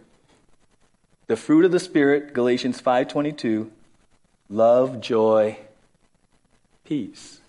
[1.28, 3.70] the fruit of the spirit, Galatians 5:22,
[4.48, 5.58] love, joy,
[6.84, 7.40] peace.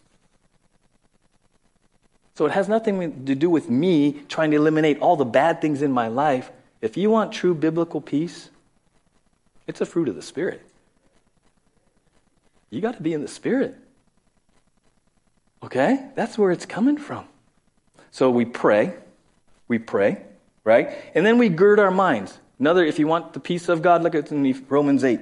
[2.35, 5.81] So it has nothing to do with me trying to eliminate all the bad things
[5.81, 6.51] in my life.
[6.81, 8.49] If you want true biblical peace,
[9.67, 10.61] it's a fruit of the Spirit.
[12.69, 13.75] You got to be in the Spirit.
[15.63, 16.05] Okay?
[16.15, 17.25] That's where it's coming from.
[18.11, 18.93] So we pray.
[19.67, 20.21] We pray,
[20.63, 20.89] right?
[21.13, 22.37] And then we gird our minds.
[22.59, 24.31] Another, if you want the peace of God, look at
[24.69, 25.19] Romans 8.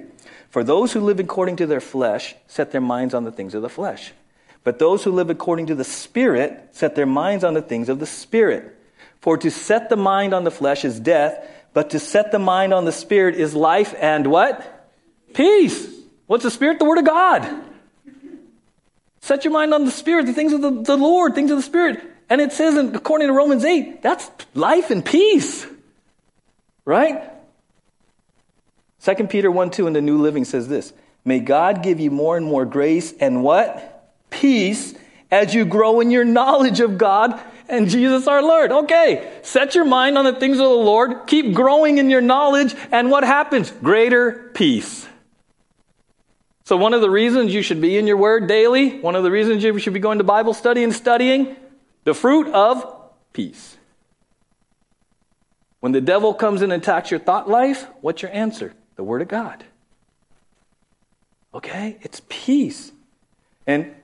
[0.49, 3.61] For those who live according to their flesh set their minds on the things of
[3.61, 4.13] the flesh.
[4.63, 7.99] But those who live according to the Spirit set their minds on the things of
[7.99, 8.75] the Spirit.
[9.21, 12.73] For to set the mind on the flesh is death, but to set the mind
[12.73, 14.89] on the Spirit is life and what?
[15.33, 15.87] Peace.
[16.25, 16.79] What's the Spirit?
[16.79, 17.63] The Word of God.
[19.21, 21.63] Set your mind on the Spirit, the things of the, the Lord, things of the
[21.63, 22.01] Spirit.
[22.29, 25.65] And it says, in, according to Romans 8, that's life and peace.
[26.85, 27.29] Right?
[29.03, 32.37] 2 Peter 1 2 in the New Living says this May God give you more
[32.37, 34.13] and more grace and what?
[34.29, 34.93] Peace
[35.31, 38.71] as you grow in your knowledge of God and Jesus our Lord.
[38.71, 42.75] Okay, set your mind on the things of the Lord, keep growing in your knowledge,
[42.91, 43.71] and what happens?
[43.71, 45.07] Greater peace.
[46.67, 49.31] So, one of the reasons you should be in your word daily, one of the
[49.31, 51.55] reasons you should be going to Bible study and studying,
[52.03, 52.85] the fruit of
[53.31, 53.77] peace.
[55.79, 58.73] When the devil comes in and attacks your thought life, what's your answer?
[58.97, 59.63] The Word of God.
[61.53, 61.99] Okay?
[62.01, 62.91] It's peace.
[63.65, 63.95] And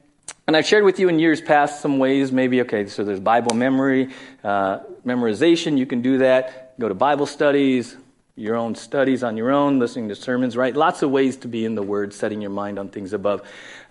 [0.47, 3.55] and I've shared with you in years past some ways, maybe, okay, so there's Bible
[3.55, 6.79] memory, uh, memorization, you can do that.
[6.79, 7.97] Go to Bible studies,
[8.35, 10.75] your own studies on your own, listening to sermons, right?
[10.75, 13.43] Lots of ways to be in the Word, setting your mind on things above.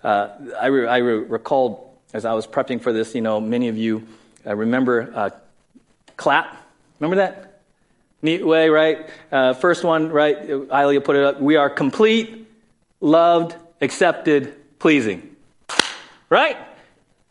[0.03, 0.29] Uh,
[0.59, 3.77] I, re- I re- recalled as I was prepping for this, you know, many of
[3.77, 4.05] you
[4.45, 5.29] uh, remember uh,
[6.17, 6.57] clap.
[6.99, 7.61] Remember that?
[8.21, 9.09] Neat way, right?
[9.31, 10.47] Uh, first one, right?
[10.47, 11.41] Ilea put it up.
[11.41, 12.47] We are complete,
[13.01, 15.35] loved, accepted, pleasing.
[16.29, 16.57] Right?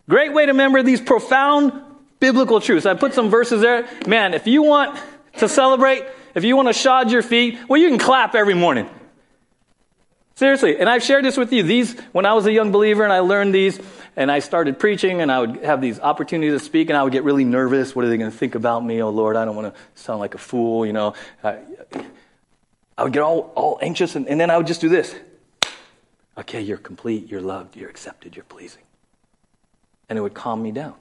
[0.08, 1.72] Great way to remember these profound
[2.20, 2.86] biblical truths.
[2.86, 3.88] I put some verses there.
[4.06, 4.98] Man, if you want
[5.38, 8.88] to celebrate, if you want to shod your feet, well, you can clap every morning.
[10.34, 10.78] Seriously.
[10.78, 11.62] And I've shared this with you.
[11.62, 13.78] These, when I was a young believer and I learned these,
[14.16, 17.12] and I started preaching, and I would have these opportunities to speak, and I would
[17.12, 17.96] get really nervous.
[17.96, 19.00] What are they going to think about me?
[19.00, 21.14] Oh, Lord, I don't want to sound like a fool, you know.
[21.42, 21.60] I,
[22.98, 25.14] I would get all, all anxious, and, and then I would just do this.
[26.36, 28.82] Okay, you're complete, you're loved, you're accepted, you're pleasing.
[30.10, 30.94] And it would calm me down.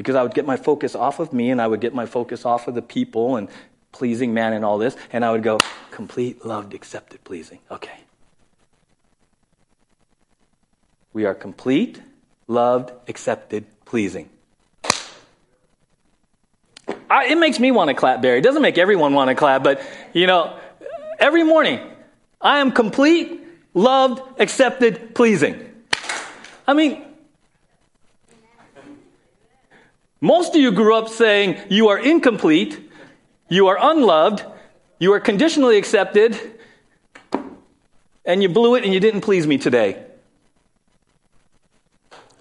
[0.00, 2.46] Because I would get my focus off of me, and I would get my focus
[2.46, 3.50] off of the people and
[3.92, 5.58] pleasing man and all this, and I would go,
[5.90, 7.58] complete, loved, accepted, pleasing.
[7.70, 7.98] Okay.
[11.12, 12.00] We are complete,
[12.48, 14.30] loved, accepted, pleasing.
[17.10, 18.38] I, it makes me want to clap, Barry.
[18.38, 19.82] It doesn't make everyone want to clap, but
[20.14, 20.58] you know,
[21.18, 21.78] every morning,
[22.40, 23.38] I am complete,
[23.74, 25.60] loved, accepted, pleasing.
[26.66, 27.04] I mean,
[30.20, 32.90] most of you grew up saying you are incomplete,
[33.48, 34.44] you are unloved,
[34.98, 36.38] you are conditionally accepted,
[38.24, 40.04] and you blew it and you didn't please me today.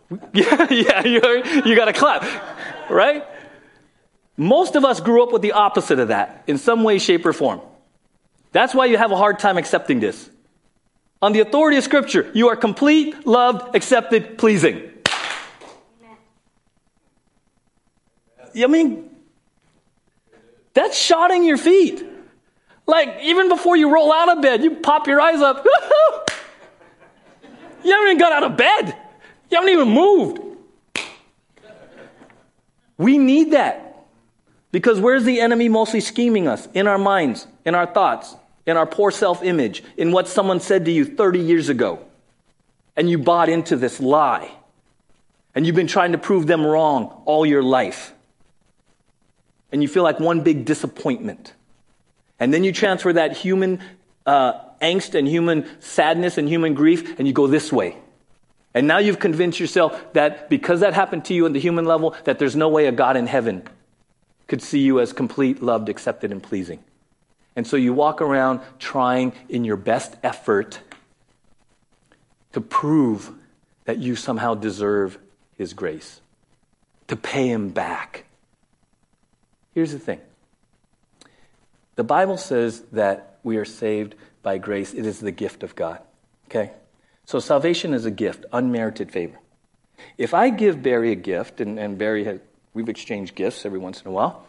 [0.34, 1.06] Yeah, yeah,
[1.66, 2.24] you got to clap,
[2.90, 3.24] right?
[4.38, 7.34] Most of us grew up with the opposite of that in some way, shape, or
[7.34, 7.62] form.
[8.52, 10.30] That's why you have a hard time accepting this.
[11.22, 14.89] On the authority of Scripture, you are complete, loved, accepted, pleasing.
[18.56, 19.10] I mean,
[20.74, 22.06] that's shodding your feet.
[22.86, 25.64] Like, even before you roll out of bed, you pop your eyes up.
[27.84, 28.96] you haven't even got out of bed.
[29.50, 30.40] You haven't even moved.
[32.98, 33.90] We need that.
[34.72, 36.68] Because where's the enemy mostly scheming us?
[36.74, 38.36] In our minds, in our thoughts,
[38.66, 42.06] in our poor self image, in what someone said to you 30 years ago.
[42.96, 44.52] And you bought into this lie.
[45.56, 48.14] And you've been trying to prove them wrong all your life.
[49.72, 51.54] And you feel like one big disappointment.
[52.40, 53.82] And then you transfer that human
[54.26, 57.98] uh, angst and human sadness and human grief, and you go this way.
[58.74, 62.16] And now you've convinced yourself that because that happened to you on the human level,
[62.26, 63.68] that there's no way a God in heaven
[64.48, 66.80] could see you as complete, loved, accepted, and pleasing.
[67.56, 70.80] And so you walk around trying in your best effort
[72.54, 73.32] to prove
[73.86, 75.18] that you somehow deserve
[75.58, 76.22] His grace,
[77.08, 78.26] to pay Him back.
[79.74, 80.20] Here's the thing
[81.96, 86.00] the Bible says that we are saved by grace, it is the gift of God.
[86.48, 86.72] Okay?
[87.26, 89.38] So salvation is a gift, unmerited favor.
[90.18, 92.40] If I give Barry a gift, and, and Barry has,
[92.74, 94.48] we've exchanged gifts every once in a while.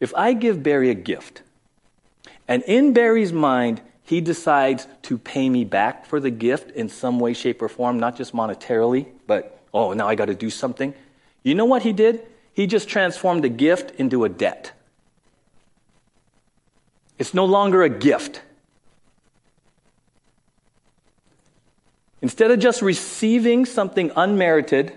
[0.00, 1.42] If I give Barry a gift,
[2.48, 7.20] and in Barry's mind, he decides to pay me back for the gift in some
[7.20, 10.94] way, shape, or form, not just monetarily, but, oh, now I got to do something.
[11.42, 12.26] You know what he did?
[12.52, 14.72] He just transformed a gift into a debt.
[17.18, 18.42] It's no longer a gift.
[22.22, 24.92] Instead of just receiving something unmerited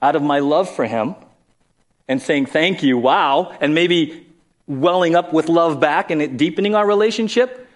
[0.00, 1.14] out of my love for him
[2.08, 4.26] and saying thank you, wow, and maybe
[4.66, 7.68] welling up with love back and it deepening our relationship,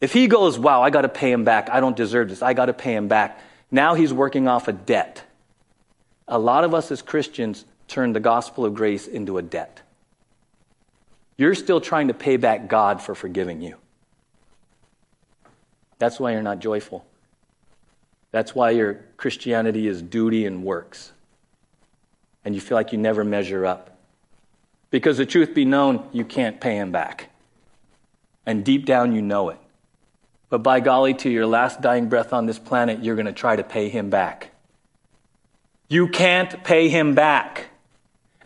[0.00, 2.54] if he goes, wow, I got to pay him back, I don't deserve this, I
[2.54, 5.22] got to pay him back, now he's working off a debt.
[6.26, 9.82] A lot of us as Christians turn the gospel of grace into a debt.
[11.36, 13.76] You're still trying to pay back God for forgiving you.
[15.98, 17.04] That's why you're not joyful.
[18.30, 21.12] That's why your Christianity is duty and works.
[22.44, 23.98] And you feel like you never measure up.
[24.90, 27.28] Because the truth be known, you can't pay him back.
[28.46, 29.58] And deep down, you know it.
[30.48, 33.56] But by golly, to your last dying breath on this planet, you're going to try
[33.56, 34.50] to pay him back.
[35.88, 37.68] You can't pay him back.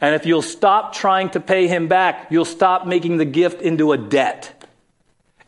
[0.00, 3.92] And if you'll stop trying to pay him back, you'll stop making the gift into
[3.92, 4.52] a debt.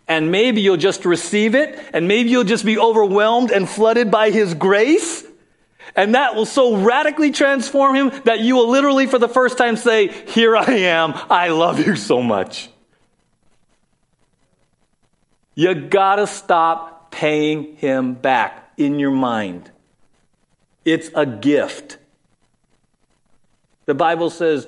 [0.06, 4.30] And maybe you'll just receive it, and maybe you'll just be overwhelmed and flooded by
[4.30, 5.24] his grace.
[5.94, 9.76] And that will so radically transform him that you will literally, for the first time,
[9.76, 11.12] say, Here I am.
[11.28, 12.70] I love you so much.
[15.54, 19.70] You gotta stop paying him back in your mind.
[20.84, 21.97] It's a gift.
[23.88, 24.66] The Bible says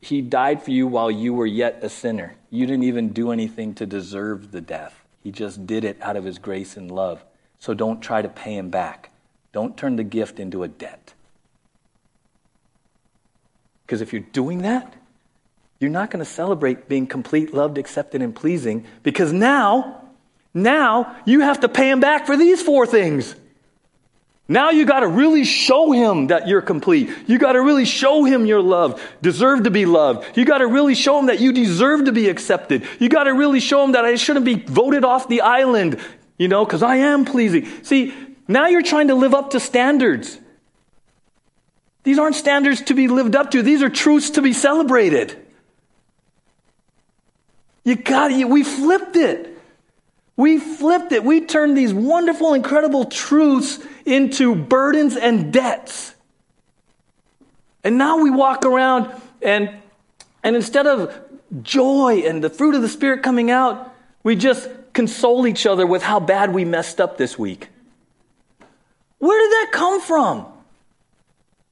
[0.00, 2.34] he died for you while you were yet a sinner.
[2.50, 5.00] You didn't even do anything to deserve the death.
[5.22, 7.24] He just did it out of his grace and love.
[7.60, 9.10] So don't try to pay him back.
[9.52, 11.14] Don't turn the gift into a debt.
[13.86, 14.92] Because if you're doing that,
[15.78, 20.02] you're not going to celebrate being complete, loved, accepted, and pleasing because now
[20.52, 23.36] now you have to pay him back for these four things.
[24.50, 27.10] Now you got to really show him that you're complete.
[27.26, 30.38] You got to really show him you're loved, deserve to be loved.
[30.38, 32.86] You got to really show him that you deserve to be accepted.
[32.98, 36.00] You got to really show him that I shouldn't be voted off the island,
[36.38, 37.66] you know, because I am pleasing.
[37.82, 38.14] See,
[38.48, 40.38] now you're trying to live up to standards.
[42.04, 43.60] These aren't standards to be lived up to.
[43.60, 45.36] These are truths to be celebrated.
[47.84, 48.48] You got it.
[48.48, 49.57] We flipped it.
[50.38, 51.24] We flipped it.
[51.24, 56.14] We turned these wonderful, incredible truths into burdens and debts.
[57.82, 59.10] And now we walk around
[59.42, 59.68] and,
[60.44, 61.12] and instead of
[61.62, 66.04] joy and the fruit of the Spirit coming out, we just console each other with
[66.04, 67.68] how bad we messed up this week.
[69.18, 70.46] Where did that come from?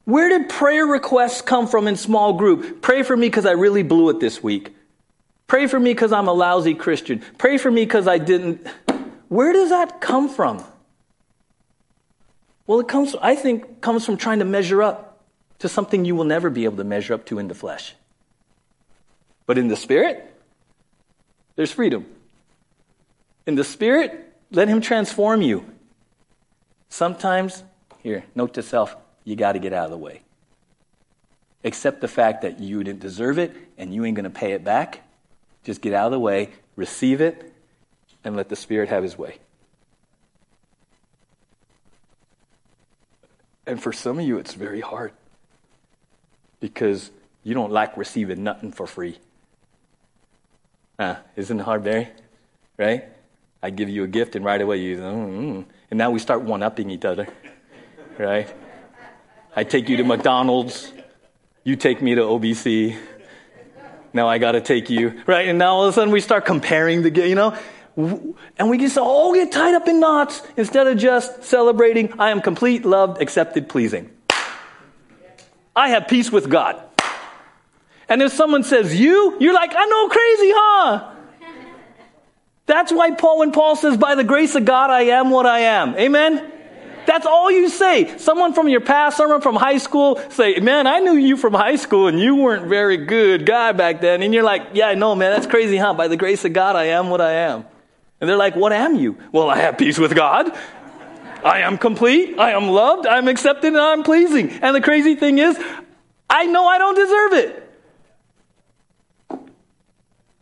[0.07, 2.83] Where did prayer requests come from in small group?
[2.83, 4.75] Pray for me because I really blew it this week.
[5.47, 7.23] Pray for me because I'm a lousy Christian.
[7.39, 8.67] Pray for me because I didn't.
[9.29, 10.65] Where does that come from?
[12.67, 15.23] Well, it comes, I think, comes from trying to measure up
[15.61, 17.95] to something you will never be able to measure up to in the flesh.
[19.47, 20.35] But in the spirit,
[21.55, 22.07] there's freedom.
[23.47, 25.65] In the spirit, let him transform you.
[26.89, 27.63] Sometimes,
[28.03, 30.23] here, note to self, you got to get out of the way.
[31.63, 34.65] Accept the fact that you didn't deserve it and you ain't going to pay it
[34.65, 35.06] back
[35.67, 37.53] just get out of the way, receive it,
[38.25, 39.39] and let the Spirit have His way.
[43.67, 45.13] And for some of you, it's very hard
[46.61, 47.11] because
[47.43, 49.19] you don't like receiving nothing for free.
[50.99, 52.09] Uh, isn't it hard, Barry?
[52.79, 53.05] Right?
[53.61, 55.63] I give you a gift, and right away you, mm-hmm.
[55.91, 57.27] and now we start one upping each other.
[58.17, 58.49] Right?
[59.57, 60.93] I take you to McDonald's,
[61.65, 62.97] you take me to OBC.
[64.17, 65.47] Now I got to take you, right?
[65.47, 67.55] And now all of a sudden we start comparing the, you know,
[68.59, 72.41] and we just all get tied up in knots instead of just celebrating, I am
[72.41, 74.11] complete, loved, accepted, pleasing.
[75.77, 76.83] I have peace with God.
[78.09, 81.13] And if someone says you, you're like, I know crazy, huh?
[82.65, 85.59] That's why Paul, when Paul says, by the grace of God, I am what I
[85.61, 85.95] am.
[85.97, 86.53] Amen?
[87.07, 88.19] That's all you say.
[88.19, 91.77] Someone from your past, someone from high school say, man, I knew you from high
[91.77, 94.23] school and you weren't very good guy back then.
[94.23, 95.33] And you're like, yeah, I know, man.
[95.33, 95.95] That's crazy, huh?
[95.95, 97.65] By the grace of God, I am what I am.
[98.21, 99.19] And they're like, what am you?
[99.33, 100.57] Well, I have peace with God.
[101.45, 102.39] I am complete.
[102.39, 103.07] I am loved.
[103.07, 104.51] I'm accepted and I'm pleasing.
[104.51, 105.59] And the crazy thing is,
[106.29, 107.63] I know I don't deserve it.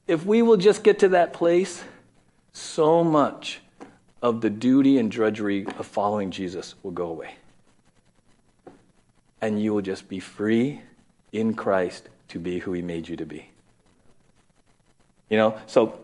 [0.07, 1.85] If we will just get to that place,
[2.53, 3.61] so much
[4.25, 7.35] of the duty and drudgery of following Jesus will go away.
[9.43, 10.81] And you will just be free
[11.31, 13.51] in Christ to be who he made you to be.
[15.29, 16.01] You know, so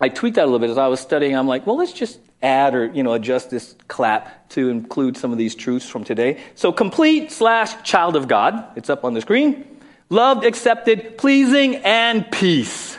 [0.00, 1.36] I tweaked that a little bit as I was studying.
[1.36, 5.32] I'm like, well, let's just add or you know adjust this clap to include some
[5.32, 6.40] of these truths from today.
[6.54, 8.64] So complete slash child of God.
[8.76, 9.66] It's up on the screen.
[10.10, 12.96] Loved, accepted, pleasing, and peace.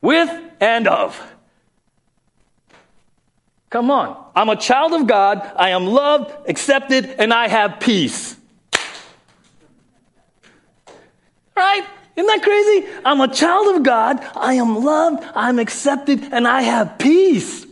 [0.00, 1.29] With and of.
[3.70, 4.30] Come on.
[4.34, 5.38] I'm a child of God.
[5.56, 8.36] I am loved, accepted, and I have peace.
[11.56, 11.86] Right?
[12.16, 12.88] Isn't that crazy?
[13.04, 14.20] I'm a child of God.
[14.34, 17.64] I am loved, I'm accepted, and I have peace.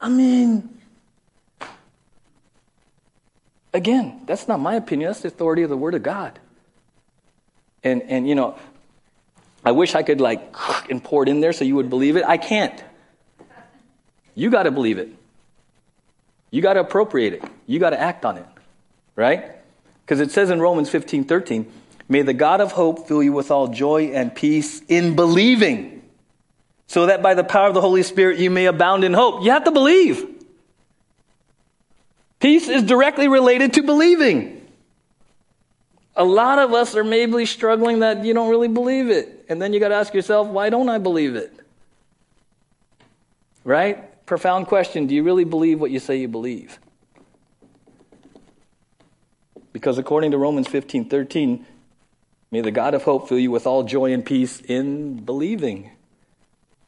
[0.00, 0.68] I mean,
[3.72, 5.08] again, that's not my opinion.
[5.08, 6.38] That's the authority of the Word of God.
[7.82, 8.58] And, and you know,
[9.64, 10.54] I wish I could like
[10.90, 12.24] and pour it in there so you would believe it.
[12.26, 12.84] I can't.
[14.38, 15.08] You got to believe it.
[16.52, 17.42] You got to appropriate it.
[17.66, 18.46] You got to act on it.
[19.16, 19.50] Right?
[20.04, 21.70] Because it says in Romans 15 13,
[22.08, 26.04] may the God of hope fill you with all joy and peace in believing,
[26.86, 29.42] so that by the power of the Holy Spirit you may abound in hope.
[29.42, 30.24] You have to believe.
[32.38, 34.64] Peace is directly related to believing.
[36.14, 39.46] A lot of us are maybe struggling that you don't really believe it.
[39.48, 41.52] And then you got to ask yourself, why don't I believe it?
[43.64, 44.07] Right?
[44.28, 46.78] Profound question do you really believe what you say you believe?
[49.72, 51.66] Because according to Romans 15 13,
[52.50, 55.90] may the God of hope fill you with all joy and peace in believing.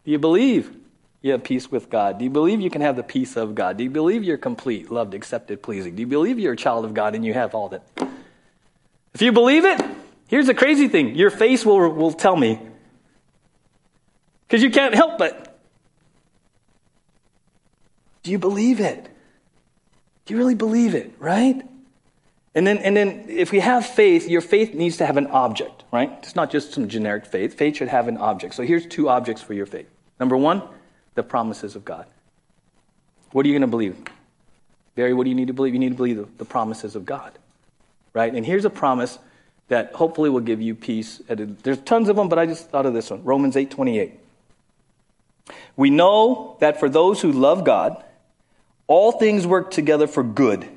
[0.05, 0.77] Do you believe
[1.23, 2.19] you have peace with God?
[2.19, 3.77] Do you believe you can have the peace of God?
[3.77, 5.97] Do you believe you're complete, loved, accepted, pleasing?
[5.97, 7.83] Do you believe you're a child of God and you have all that?
[9.15, 9.81] If you believe it,
[10.29, 12.61] here's the crazy thing your face will, will tell me.
[14.47, 15.50] Because you can't help but.
[18.23, 19.09] Do you believe it?
[20.27, 21.63] Do you really believe it, right?
[22.55, 25.85] And then, and then if we have faith, your faith needs to have an object,
[25.93, 26.11] right?
[26.19, 27.55] It's not just some generic faith.
[27.55, 28.55] Faith should have an object.
[28.55, 29.89] So here's two objects for your faith.
[30.19, 30.63] Number one,
[31.15, 32.07] the promises of God.
[33.33, 33.97] What are you going to believe?
[34.97, 35.73] Barry, what do you need to believe?
[35.73, 37.33] You need to believe the, the promises of God,
[38.13, 38.35] right?
[38.35, 39.19] And here's a promise
[39.69, 41.23] that hopefully will give you peace.
[41.29, 44.19] There's tons of them, but I just thought of this one Romans 8 28.
[45.77, 48.03] We know that for those who love God,
[48.91, 50.69] all things work together for good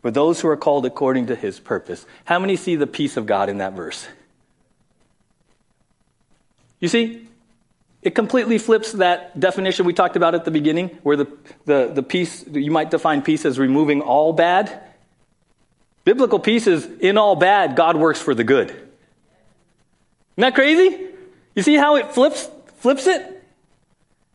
[0.00, 2.06] for those who are called according to his purpose.
[2.24, 4.08] How many see the peace of God in that verse?
[6.80, 7.28] You see,
[8.00, 11.26] it completely flips that definition we talked about at the beginning, where the,
[11.66, 14.80] the, the peace, you might define peace as removing all bad.
[16.04, 18.70] Biblical peace is in all bad, God works for the good.
[18.70, 18.88] Isn't
[20.38, 21.08] that crazy?
[21.54, 22.48] You see how it flips,
[22.78, 23.44] flips it?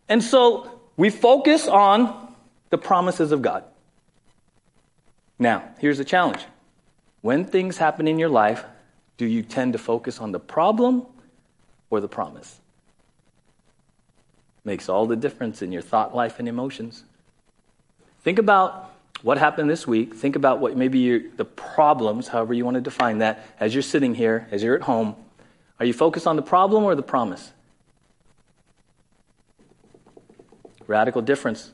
[0.07, 2.24] And so we focus on
[2.70, 3.63] the promises of God.
[5.38, 6.41] Now, here's the challenge.
[7.22, 8.63] When things happen in your life,
[9.18, 11.05] do you tend to focus on the problem
[11.89, 12.59] or the promise?
[14.63, 17.03] Makes all the difference in your thought life and emotions.
[18.24, 18.91] Think about
[19.22, 20.16] what happened this week.
[20.16, 24.16] Think about what maybe the problems, however you want to define that, as you're sitting
[24.16, 25.16] here, as you're at home.
[25.80, 27.51] Are you focused on the problem or the promise?
[30.88, 31.72] Radical difference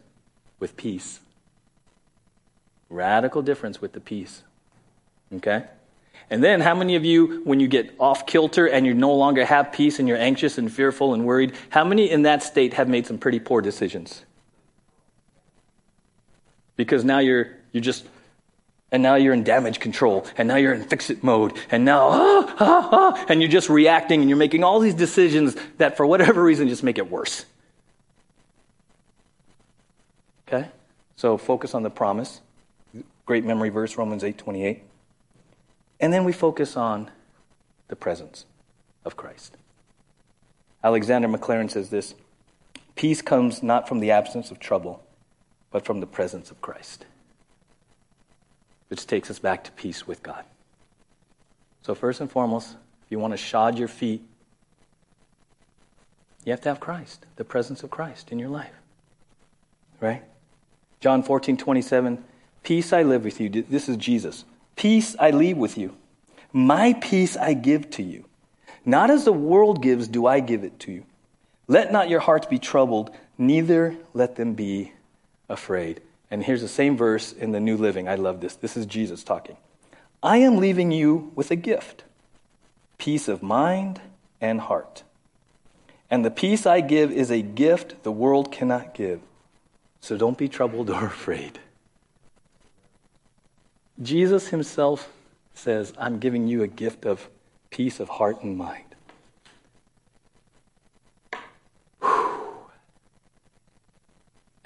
[0.61, 1.19] with peace.
[2.89, 4.43] Radical difference with the peace.
[5.35, 5.65] Okay?
[6.29, 9.43] And then, how many of you, when you get off kilter and you no longer
[9.43, 12.87] have peace and you're anxious and fearful and worried, how many in that state have
[12.87, 14.23] made some pretty poor decisions?
[16.77, 18.05] Because now you're, you're just,
[18.93, 22.07] and now you're in damage control, and now you're in fix it mode, and now,
[22.11, 26.05] ah, ah, ah, and you're just reacting and you're making all these decisions that for
[26.05, 27.45] whatever reason just make it worse.
[30.51, 30.69] Okay?
[31.15, 32.41] So focus on the promise.
[33.25, 34.83] Great memory verse, Romans 8 28.
[35.99, 37.11] And then we focus on
[37.87, 38.45] the presence
[39.05, 39.55] of Christ.
[40.83, 42.15] Alexander Maclaren says this
[42.95, 45.03] Peace comes not from the absence of trouble,
[45.71, 47.05] but from the presence of Christ,
[48.89, 50.43] which takes us back to peace with God.
[51.83, 52.75] So, first and foremost,
[53.05, 54.23] if you want to shod your feet,
[56.43, 58.73] you have to have Christ, the presence of Christ in your life.
[59.99, 60.23] Right?
[61.01, 62.23] John 14, 27,
[62.63, 63.49] Peace I live with you.
[63.49, 64.45] This is Jesus.
[64.75, 65.97] Peace I leave with you.
[66.53, 68.25] My peace I give to you.
[68.85, 71.05] Not as the world gives, do I give it to you.
[71.67, 74.93] Let not your hearts be troubled, neither let them be
[75.49, 76.01] afraid.
[76.29, 78.07] And here's the same verse in the New Living.
[78.07, 78.55] I love this.
[78.55, 79.57] This is Jesus talking.
[80.21, 82.03] I am leaving you with a gift
[82.97, 83.99] peace of mind
[84.39, 85.01] and heart.
[86.11, 89.21] And the peace I give is a gift the world cannot give.
[90.01, 91.59] So don't be troubled or afraid.
[94.01, 95.11] Jesus himself
[95.53, 97.29] says, I'm giving you a gift of
[97.69, 98.95] peace of heart and mind.
[102.01, 102.65] Whew.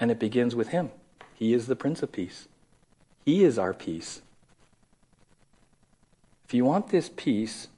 [0.00, 0.90] And it begins with him.
[1.34, 2.48] He is the Prince of Peace.
[3.24, 4.22] He is our peace.
[6.46, 7.68] If you want this peace,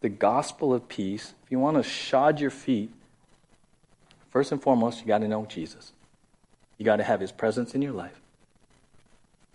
[0.00, 2.90] the gospel of peace, if you want to shod your feet,
[4.30, 5.92] first and foremost, you got to know Jesus.
[6.78, 8.20] You got to have His presence in your life.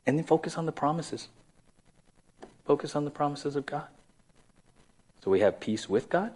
[0.06, 1.28] And then focus on the promises.
[2.66, 3.88] Focus on the promises of God.
[5.24, 6.32] So we have peace with God,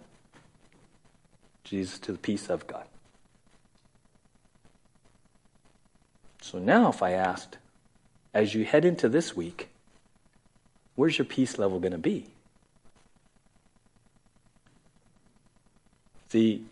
[1.64, 2.86] Jesus to the peace of God.
[6.40, 7.58] So now, if I asked,
[8.32, 9.68] as you head into this week,
[10.94, 12.26] where's your peace level going to be?
[16.28, 16.64] See,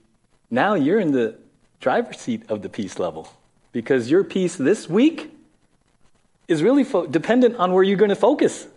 [0.51, 1.37] now you're in the
[1.81, 3.29] driver's seat of the peace level
[3.75, 5.37] because your peace this week
[6.47, 8.69] is really fo- dependent on where you're going to focus.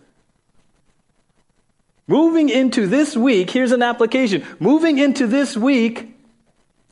[2.08, 4.44] Moving into this week, here's an application.
[4.58, 6.18] Moving into this week,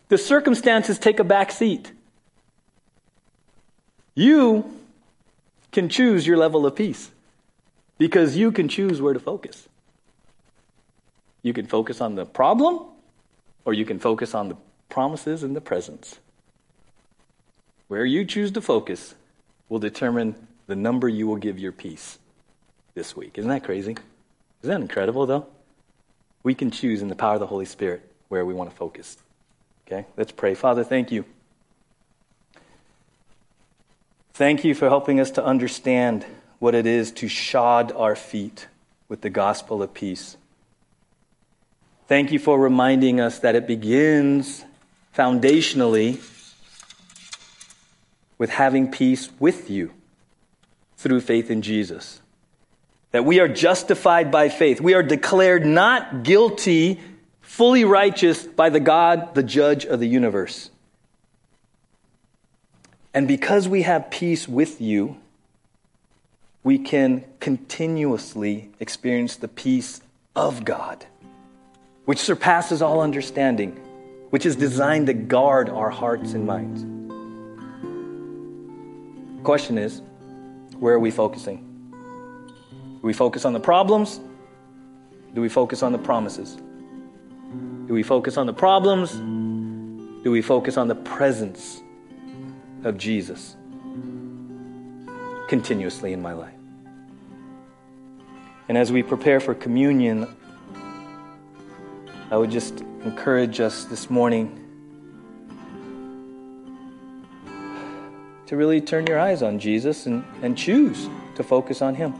[0.09, 1.91] the circumstances take a back seat.
[4.15, 4.73] You
[5.73, 7.11] can choose your level of peace
[7.99, 9.69] because you can choose where to focus.
[11.43, 12.87] You can focus on the problem
[13.65, 14.57] or you can focus on the
[14.91, 16.21] promises and the presence.
[17.89, 19.15] Where you choose to focus
[19.69, 20.35] will determine
[20.67, 22.19] the number you will give your peace
[22.95, 23.39] this week.
[23.39, 23.97] Isn't that crazy?
[24.63, 25.47] Isn't that incredible, though?
[26.43, 29.17] We can choose in the power of the Holy Spirit where we want to focus.
[29.87, 30.55] Okay, let's pray.
[30.55, 31.25] Father, thank you.
[34.35, 36.27] Thank you for helping us to understand
[36.59, 38.67] what it is to shod our feet
[39.09, 40.37] with the gospel of peace.
[42.09, 44.65] Thank you for reminding us that it begins
[45.17, 46.17] foundationally
[48.39, 49.93] with having peace with you
[50.97, 52.21] through faith in Jesus
[53.17, 54.79] that we are justified by faith.
[54.79, 57.01] We are declared not guilty,
[57.41, 60.71] fully righteous by the God, the judge of the universe.
[63.15, 65.17] And because we have peace with you,
[66.63, 70.03] we can continuously experience the peace
[70.35, 71.07] of God,
[72.05, 73.81] which surpasses all understanding,
[74.29, 76.96] which is designed to guard our hearts and minds.
[79.47, 80.03] Question is,
[80.81, 81.59] where are we focusing?
[81.93, 84.19] Do we focus on the problems?
[85.35, 86.57] Do we focus on the promises?
[87.87, 89.13] Do we focus on the problems?
[89.13, 91.81] Do we focus on the presence
[92.83, 93.55] of Jesus
[95.47, 96.59] continuously in my life?
[98.69, 100.27] And as we prepare for communion,
[102.33, 104.66] I would just encourage us this morning
[108.47, 112.15] to really turn your eyes on Jesus and, and choose to focus on Him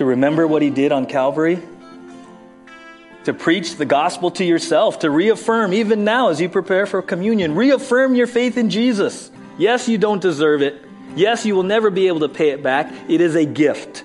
[0.00, 1.58] to remember what he did on Calvary,
[3.24, 7.54] to preach the gospel to yourself, to reaffirm, even now as you prepare for communion,
[7.54, 9.30] reaffirm your faith in Jesus.
[9.58, 10.82] Yes, you don't deserve it.
[11.14, 12.90] Yes, you will never be able to pay it back.
[13.10, 14.02] It is a gift.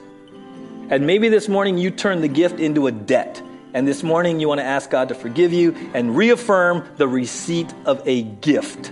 [0.89, 3.41] And maybe this morning you turn the gift into a debt.
[3.73, 7.73] And this morning you want to ask God to forgive you and reaffirm the receipt
[7.85, 8.91] of a gift.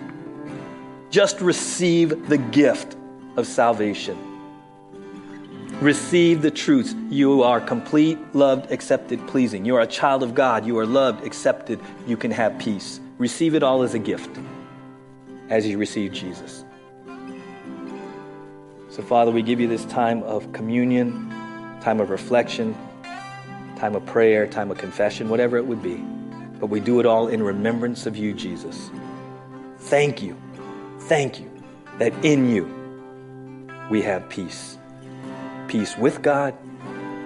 [1.14, 2.98] Just receive the gift
[3.38, 4.18] of salvation
[5.84, 6.96] receive the truth.
[7.10, 9.66] You are complete, loved, accepted, pleasing.
[9.66, 10.66] You are a child of God.
[10.66, 11.80] You are loved, accepted.
[12.08, 13.00] You can have peace.
[13.18, 14.40] Receive it all as a gift
[15.50, 16.64] as you receive Jesus.
[18.90, 21.30] So, Father, we give you this time of communion,
[21.82, 22.76] time of reflection,
[23.76, 25.98] time of prayer, time of confession, whatever it would be.
[26.60, 28.90] But we do it all in remembrance of you, Jesus.
[29.80, 30.38] Thank you.
[31.08, 31.52] Thank you
[32.00, 32.66] that in you
[33.90, 34.78] we have peace
[35.68, 36.56] peace with God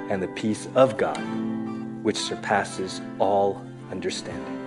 [0.09, 1.17] and the peace of God,
[2.01, 3.61] which surpasses all
[3.91, 4.57] understanding.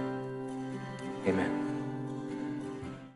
[1.27, 1.60] Amen.